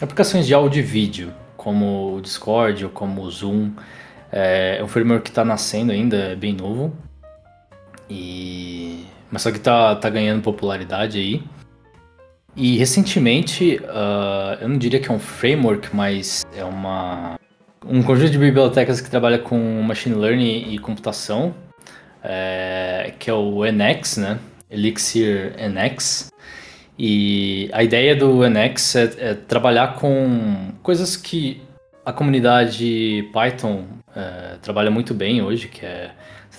[0.00, 3.72] aplicações de áudio e vídeo, como o Discord ou como o Zoom.
[4.30, 6.96] É, é um framework que está nascendo ainda, é bem novo.
[8.08, 9.04] E...
[9.30, 11.42] Mas só que tá, tá ganhando popularidade aí.
[12.56, 17.38] E recentemente, uh, eu não diria que é um framework, mas é uma
[17.86, 21.54] um conjunto de bibliotecas que trabalha com machine learning e computação,
[22.22, 24.38] é, que é o NX, né?
[24.70, 26.30] Elixir NX.
[26.98, 31.62] E a ideia do NX é, é trabalhar com coisas que
[32.04, 33.84] a comunidade Python
[34.18, 36.10] é, trabalha muito bem hoje, que é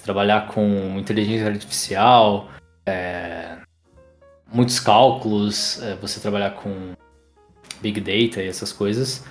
[0.02, 2.50] trabalhar com inteligência artificial,
[2.86, 3.58] é,
[4.52, 6.94] muitos cálculos, é, você trabalhar com
[7.82, 9.26] big data e essas coisas.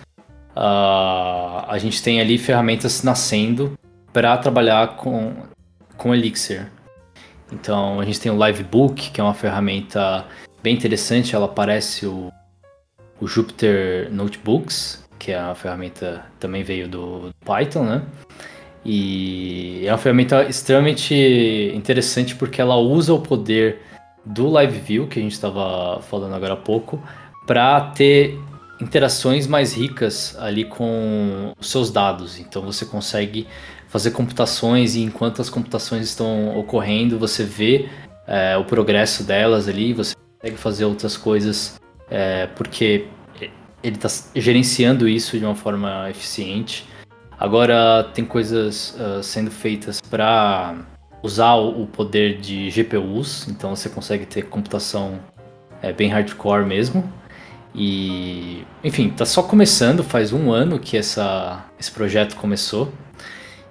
[0.54, 3.78] Uh, a gente tem ali ferramentas nascendo
[4.12, 5.34] para trabalhar com,
[5.96, 6.70] com Elixir.
[7.50, 10.26] Então a gente tem o Livebook, que é uma ferramenta
[10.62, 12.30] bem interessante, ela parece o,
[13.20, 18.02] o Jupyter Notebooks, que é uma ferramenta também veio do, Python, né?
[18.84, 23.82] E é uma ferramenta extremamente interessante porque ela usa o poder
[24.24, 27.02] do Live View, que a gente estava falando agora há pouco,
[27.46, 28.38] para ter
[28.80, 32.38] interações mais ricas ali com os seus dados.
[32.38, 33.46] Então você consegue
[33.88, 37.88] fazer computações e enquanto as computações estão ocorrendo, você vê
[38.26, 43.06] é, o progresso delas ali, você consegue fazer outras coisas é, porque
[43.82, 46.86] ele está gerenciando isso de uma forma eficiente.
[47.38, 50.76] Agora tem coisas uh, sendo feitas para
[51.22, 55.20] usar o poder de GPUs, então você consegue ter computação
[55.82, 57.12] é, bem hardcore mesmo.
[57.74, 62.92] E, enfim, tá só começando, faz um ano que essa, esse projeto começou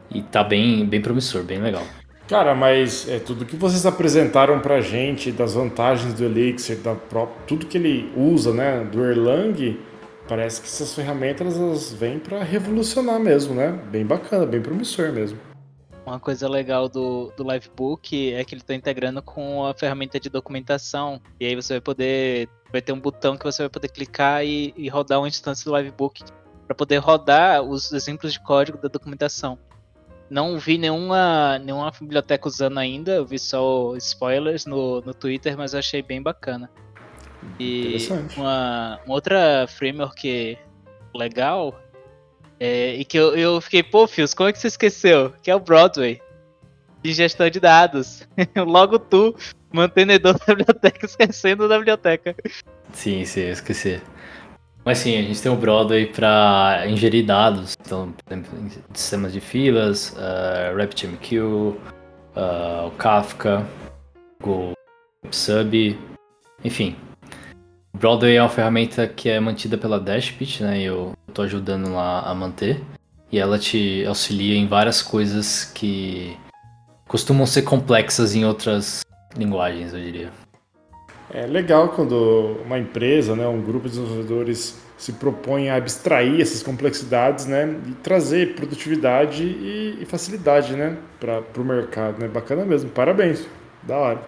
[0.09, 1.83] e tá bem, bem promissor, bem legal.
[2.27, 6.95] Cara, mas é tudo que vocês apresentaram pra gente das vantagens do Elixir, da
[7.47, 9.77] tudo que ele usa, né, do Erlang,
[10.27, 13.71] parece que essas ferramentas elas vêm para revolucionar mesmo, né?
[13.91, 15.39] Bem bacana, bem promissor mesmo.
[16.05, 20.29] Uma coisa legal do, do Livebook é que ele está integrando com a ferramenta de
[20.29, 21.21] documentação.
[21.39, 22.49] E aí você vai poder.
[22.71, 25.75] Vai ter um botão que você vai poder clicar e, e rodar uma instância do
[25.75, 26.23] Livebook
[26.65, 29.57] para poder rodar os exemplos de código da documentação.
[30.29, 35.73] Não vi nenhuma, nenhuma biblioteca usando ainda, eu vi só spoilers no, no Twitter, mas
[35.73, 36.69] eu achei bem bacana.
[37.59, 37.97] E
[38.35, 40.57] uma, uma outra framework
[41.13, 41.73] legal
[42.59, 45.33] é, e que eu, eu fiquei, pô, Fios, como é que você esqueceu?
[45.41, 46.19] Que é o Broadway.
[47.03, 48.27] De gestão de dados.
[48.57, 49.35] Logo tu,
[49.71, 52.35] mantenedor da biblioteca, esquecendo da biblioteca.
[52.93, 54.01] Sim, sim, eu esqueci.
[54.83, 57.75] Mas sim, a gente tem o Broadway para ingerir dados.
[57.79, 61.77] Então, por exemplo, sistemas de filas, uh, RabbitMQ, uh,
[62.87, 63.67] o Kafka,
[64.41, 64.73] o
[65.29, 65.99] Sub,
[66.63, 66.95] enfim,
[67.97, 70.79] Broadway é uma ferramenta que é mantida pela Dashbit, né?
[70.79, 72.81] E eu tô ajudando lá a manter.
[73.31, 76.37] E ela te auxilia em várias coisas que
[77.07, 79.01] costumam ser complexas em outras
[79.35, 80.29] linguagens, eu diria.
[81.33, 86.63] É legal quando uma empresa, né, um grupo de desenvolvedores se propõe a abstrair essas
[86.63, 92.27] complexidades, né, e trazer produtividade e, e facilidade, né, para o mercado, né?
[92.27, 92.89] Bacana mesmo.
[92.91, 93.45] Parabéns.
[93.83, 94.21] Da hora.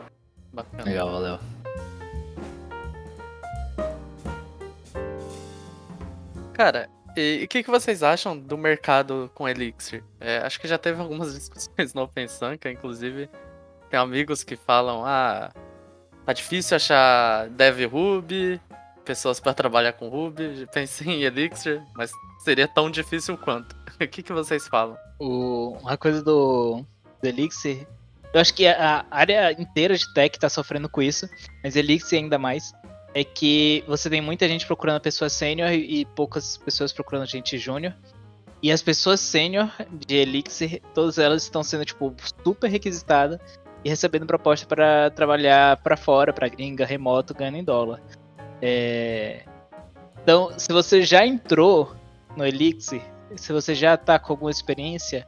[0.53, 0.84] Bacana.
[0.84, 1.39] Legal, valeu.
[6.60, 10.03] Cara, e o que, que vocês acham do mercado com Elixir?
[10.20, 13.30] É, acho que já teve algumas discussões no OpenSanka, inclusive
[13.89, 15.53] tem amigos que falam, ah,
[16.26, 18.60] tá difícil achar dev Ruby,
[19.05, 23.74] pessoas para trabalhar com Ruby, pensei em Elixir, mas seria tão difícil quanto.
[23.95, 24.97] o que, que vocês falam?
[25.18, 26.84] O, uma coisa do,
[27.22, 27.88] do Elixir,
[28.34, 31.26] eu acho que a área inteira de tech tá sofrendo com isso,
[31.64, 32.74] mas Elixir ainda mais
[33.14, 37.95] é que você tem muita gente procurando pessoa sênior e poucas pessoas procurando gente júnior.
[38.62, 39.72] E as pessoas sênior
[40.05, 43.39] de Elixir, todas elas estão sendo tipo super requisitadas
[43.84, 48.01] e recebendo proposta para trabalhar para fora, para gringa, remoto, ganhando em dólar.
[48.62, 49.43] É...
[50.22, 51.95] Então, se você já entrou
[52.36, 53.01] no Elixir,
[53.36, 55.26] se você já está com alguma experiência,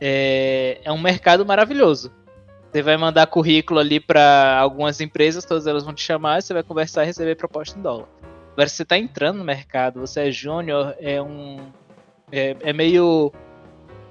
[0.00, 2.12] é, é um mercado maravilhoso.
[2.70, 6.62] Você vai mandar currículo ali para algumas empresas, todas elas vão te chamar, você vai
[6.62, 8.06] conversar e receber proposta em dólar.
[8.52, 11.58] Agora, se você está entrando no mercado, você é júnior, é um.
[12.30, 13.32] É, é, meio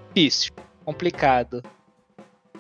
[0.08, 0.52] difícil,
[0.84, 1.64] complicado.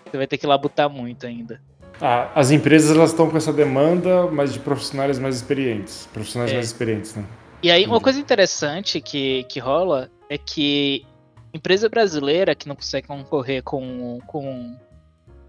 [0.05, 1.61] Você vai ter que labutar muito ainda.
[1.99, 6.07] Ah, as empresas elas estão com essa demanda, mas de profissionais mais experientes.
[6.13, 6.53] Profissionais é.
[6.53, 7.25] mais experientes, né?
[7.61, 11.05] E aí, uma coisa interessante que, que rola é que
[11.53, 14.77] empresa brasileira que não consegue concorrer com, com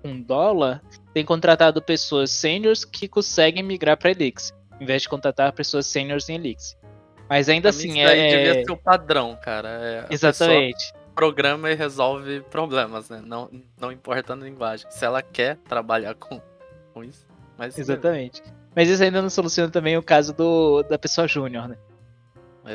[0.05, 0.83] um dólar
[1.13, 6.29] tem contratado pessoas sêniores que conseguem migrar para Elixir, em vez de contratar pessoas sêniores
[6.29, 6.79] em Elixir.
[7.29, 8.29] Mas ainda pra assim mim, é.
[8.29, 9.69] devia ser o padrão, cara.
[9.69, 10.93] É, Exatamente.
[11.15, 13.23] Programa e resolve problemas, né?
[13.25, 14.91] Não, não importa a linguagem.
[14.91, 16.41] Se ela quer trabalhar com,
[16.93, 17.27] com isso.
[17.57, 18.43] Mas Exatamente.
[18.75, 21.77] Mas isso ainda não soluciona também o caso do, da pessoa júnior, né?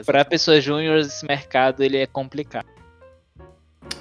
[0.05, 2.67] Para pessoas júnior, esse mercado ele é complicado.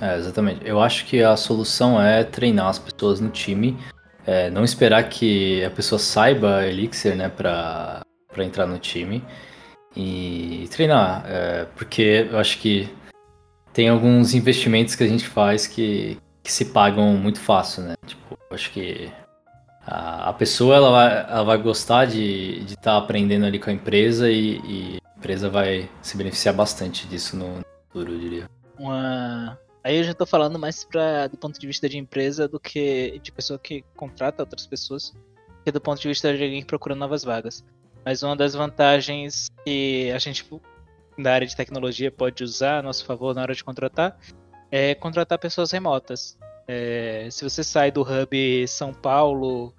[0.00, 0.60] É, exatamente.
[0.64, 3.78] Eu acho que a solução é treinar as pessoas no time,
[4.26, 9.22] é, não esperar que a pessoa saiba Elixir, né, pra, pra entrar no time
[9.96, 12.88] e treinar, é, porque eu acho que
[13.72, 17.94] tem alguns investimentos que a gente faz que, que se pagam muito fácil, né?
[18.06, 19.10] Tipo, acho que
[19.86, 23.72] a, a pessoa ela vai, ela vai gostar de estar tá aprendendo ali com a
[23.72, 28.50] empresa e, e, a empresa vai se beneficiar bastante disso no futuro, eu diria.
[28.78, 32.58] Uma, Aí eu já tô falando mais pra, do ponto de vista de empresa do
[32.58, 35.12] que de pessoa que contrata outras pessoas,
[35.62, 37.62] que do ponto de vista de alguém que procura novas vagas.
[38.02, 40.42] Mas uma das vantagens que a gente
[41.18, 44.18] da área de tecnologia pode usar a nosso favor na hora de contratar
[44.70, 46.36] é contratar pessoas remotas.
[46.66, 49.74] É, se você sai do hub São Paulo,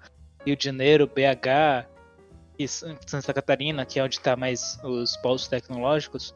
[0.46, 1.86] Rio de Janeiro, BH
[2.56, 6.32] e Santa Catarina, que é onde está mais os polos tecnológicos,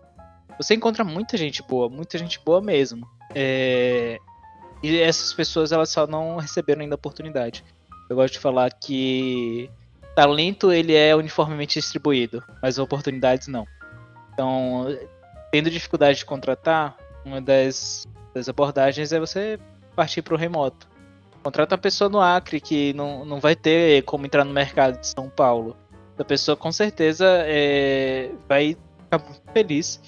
[0.58, 3.08] você encontra muita gente boa, muita gente boa mesmo.
[3.34, 4.18] É...
[4.82, 7.64] E essas pessoas elas só não receberam ainda a oportunidade.
[8.08, 9.70] Eu gosto de falar que
[10.14, 13.66] talento ele é uniformemente distribuído, mas oportunidades não.
[14.32, 14.86] Então,
[15.52, 19.58] tendo dificuldade de contratar, uma das, das abordagens é você
[19.94, 20.88] partir para o remoto.
[21.42, 25.06] Contrata uma pessoa no Acre que não, não vai ter como entrar no mercado de
[25.06, 25.76] São Paulo.
[26.18, 29.20] A pessoa com certeza é, vai ficar
[29.54, 30.00] feliz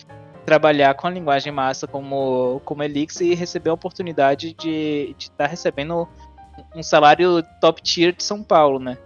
[0.45, 5.47] trabalhar com a linguagem massa como, como Elixir e receber a oportunidade de estar tá
[5.47, 6.09] recebendo
[6.74, 8.99] um salário top tier de São Paulo, né?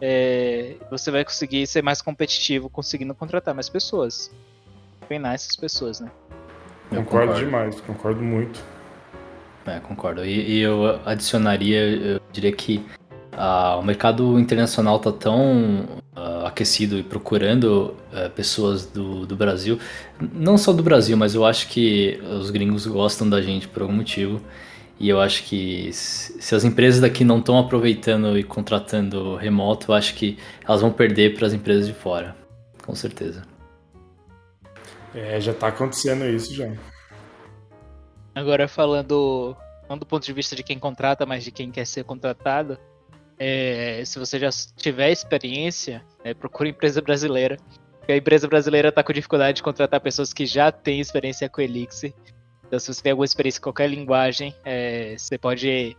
[0.00, 4.30] É, você vai conseguir ser mais competitivo conseguindo contratar mais pessoas.
[5.06, 6.10] Treinar essas pessoas, né?
[6.88, 8.60] Concordo, concordo, demais, concordo muito.
[9.66, 10.24] É, concordo.
[10.24, 12.84] E, e eu adicionaria, eu diria que
[13.34, 15.86] uh, o mercado internacional está tão
[16.60, 19.78] aquecido e procurando uh, pessoas do, do Brasil,
[20.20, 23.94] não só do Brasil, mas eu acho que os gringos gostam da gente por algum
[23.94, 24.40] motivo.
[24.98, 29.94] E eu acho que se as empresas daqui não estão aproveitando e contratando remoto, eu
[29.94, 32.36] acho que elas vão perder para as empresas de fora.
[32.84, 33.42] Com certeza.
[35.14, 36.70] É, já está acontecendo isso já.
[38.34, 39.56] Agora falando
[39.88, 42.78] não do ponto de vista de quem contrata, mas de quem quer ser contratado,
[43.42, 47.56] é, se você já tiver experiência, é, procure empresa brasileira.
[47.98, 51.62] Porque a empresa brasileira está com dificuldade de contratar pessoas que já têm experiência com
[51.62, 52.12] Elixir.
[52.66, 55.96] Então, se você tem alguma experiência em qualquer linguagem, é, você pode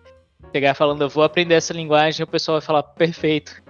[0.52, 3.62] pegar falando, eu vou aprender essa linguagem, e o pessoal vai falar, perfeito,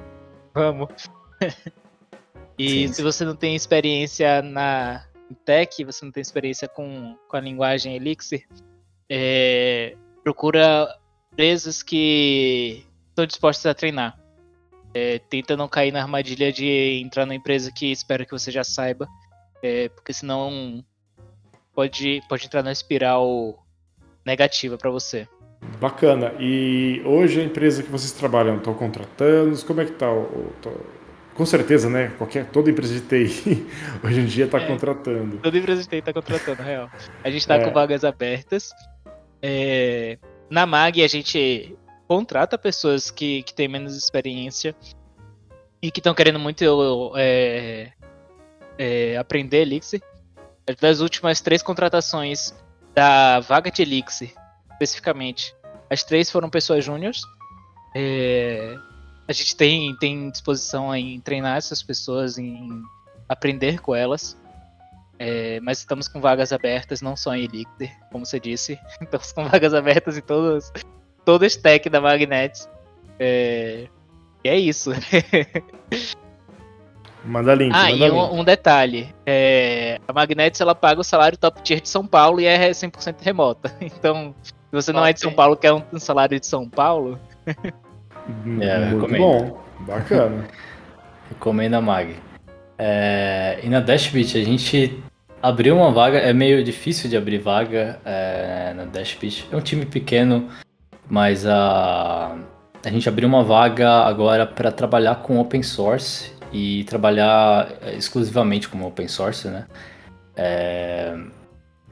[0.53, 1.09] vamos.
[2.59, 2.93] e Sim.
[2.93, 5.05] se você não tem experiência na
[5.45, 8.45] tech, você não tem experiência com, com a linguagem Elixir,
[9.09, 10.95] é, procura
[11.31, 14.17] empresas que estão dispostas a treinar.
[14.93, 18.63] É, tenta não cair na armadilha de entrar na empresa que espera que você já
[18.63, 19.07] saiba,
[19.63, 20.83] é, porque senão
[21.73, 23.65] pode, pode entrar na espiral
[24.25, 25.27] negativa para você.
[25.79, 26.33] Bacana.
[26.39, 29.63] E hoje a empresa que vocês trabalham estão contratando?
[29.65, 30.51] Como é que tá o, o,
[31.35, 32.11] com certeza, né?
[32.17, 33.67] Qualquer, toda empresa de TI
[34.03, 35.37] hoje em dia está é, contratando.
[35.37, 36.89] Toda empresa de TI está contratando, real.
[37.23, 37.65] A gente está é.
[37.65, 38.71] com vagas abertas.
[39.41, 40.17] É,
[40.49, 41.75] na MAG a gente
[42.11, 44.75] contrata pessoas que, que têm menos experiência
[45.81, 47.93] e que estão querendo muito é,
[48.77, 50.01] é, aprender Elixir.
[50.81, 52.53] Das últimas três contratações
[52.93, 54.33] da vaga de Elixir,
[54.73, 55.55] especificamente,
[55.89, 57.21] as três foram pessoas júniores.
[57.95, 58.75] É,
[59.25, 62.67] a gente tem, tem disposição em treinar essas pessoas, em
[63.29, 64.37] aprender com elas.
[65.17, 68.77] É, mas estamos com vagas abertas, não só em Elixir, como você disse.
[68.99, 70.73] Estamos com vagas abertas em todas,
[71.25, 72.67] todo o stack da Magnet.
[73.19, 73.87] É...
[74.43, 74.91] E é isso.
[77.25, 77.71] manda link.
[77.73, 78.11] Ah, manda e link.
[78.11, 79.13] Um, um, detalhe.
[79.25, 79.99] É...
[80.07, 83.71] A Magnet ela paga o salário top tier de São Paulo e é 100% remota.
[83.81, 87.19] Então, se você não é de São Paulo, quer um salário de São Paulo.
[87.45, 89.61] é, muito bom.
[89.81, 90.47] Bacana.
[91.29, 92.15] Recomendo a Mag.
[92.77, 93.59] É...
[93.63, 95.01] E na Dashbit a gente
[95.41, 99.47] abriu uma vaga, é meio difícil de abrir vaga é, na Dashbit.
[99.51, 100.49] É um time pequeno,
[101.11, 102.37] mas a,
[102.85, 108.69] a gente abriu uma vaga agora para trabalhar com open source e trabalhar é, exclusivamente
[108.69, 109.67] com open source, né?
[110.37, 111.13] É,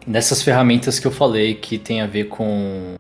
[0.08, 2.96] nessas ferramentas que eu falei que tem a ver com,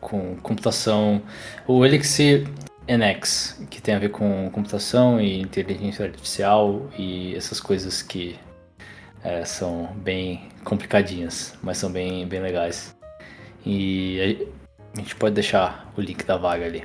[0.00, 1.22] com computação,
[1.68, 2.48] o Elixir
[2.88, 8.36] NX, que tem a ver com computação e inteligência artificial e essas coisas que
[9.22, 12.92] é, são bem complicadinhas, mas são bem, bem legais.
[13.64, 14.48] E
[14.94, 16.84] a gente pode deixar o link da vaga ali.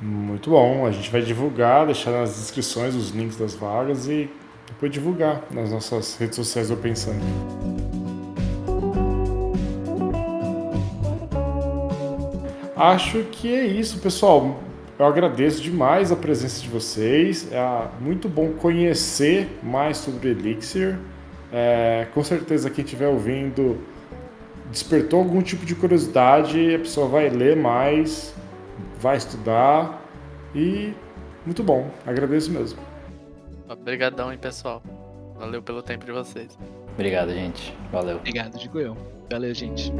[0.00, 0.84] Muito bom.
[0.84, 4.28] A gente vai divulgar, deixar nas descrições os links das vagas e
[4.66, 7.20] depois divulgar nas nossas redes sociais do Pensando.
[12.76, 14.60] Acho que é isso, pessoal.
[14.98, 17.46] Eu agradeço demais a presença de vocês.
[17.52, 20.98] É muito bom conhecer mais sobre Elixir.
[21.52, 23.78] É, com certeza quem estiver ouvindo
[24.72, 28.34] despertou algum tipo de curiosidade, a pessoa vai ler mais,
[28.98, 30.02] vai estudar
[30.54, 30.92] e
[31.44, 31.88] muito bom.
[32.06, 32.80] Agradeço mesmo.
[33.68, 34.82] Obrigadão, hein, pessoal.
[35.38, 36.58] Valeu pelo tempo de vocês.
[36.94, 37.76] Obrigado, gente.
[37.90, 38.16] Valeu.
[38.16, 38.96] Obrigado, digo eu.
[39.30, 39.92] Valeu, gente.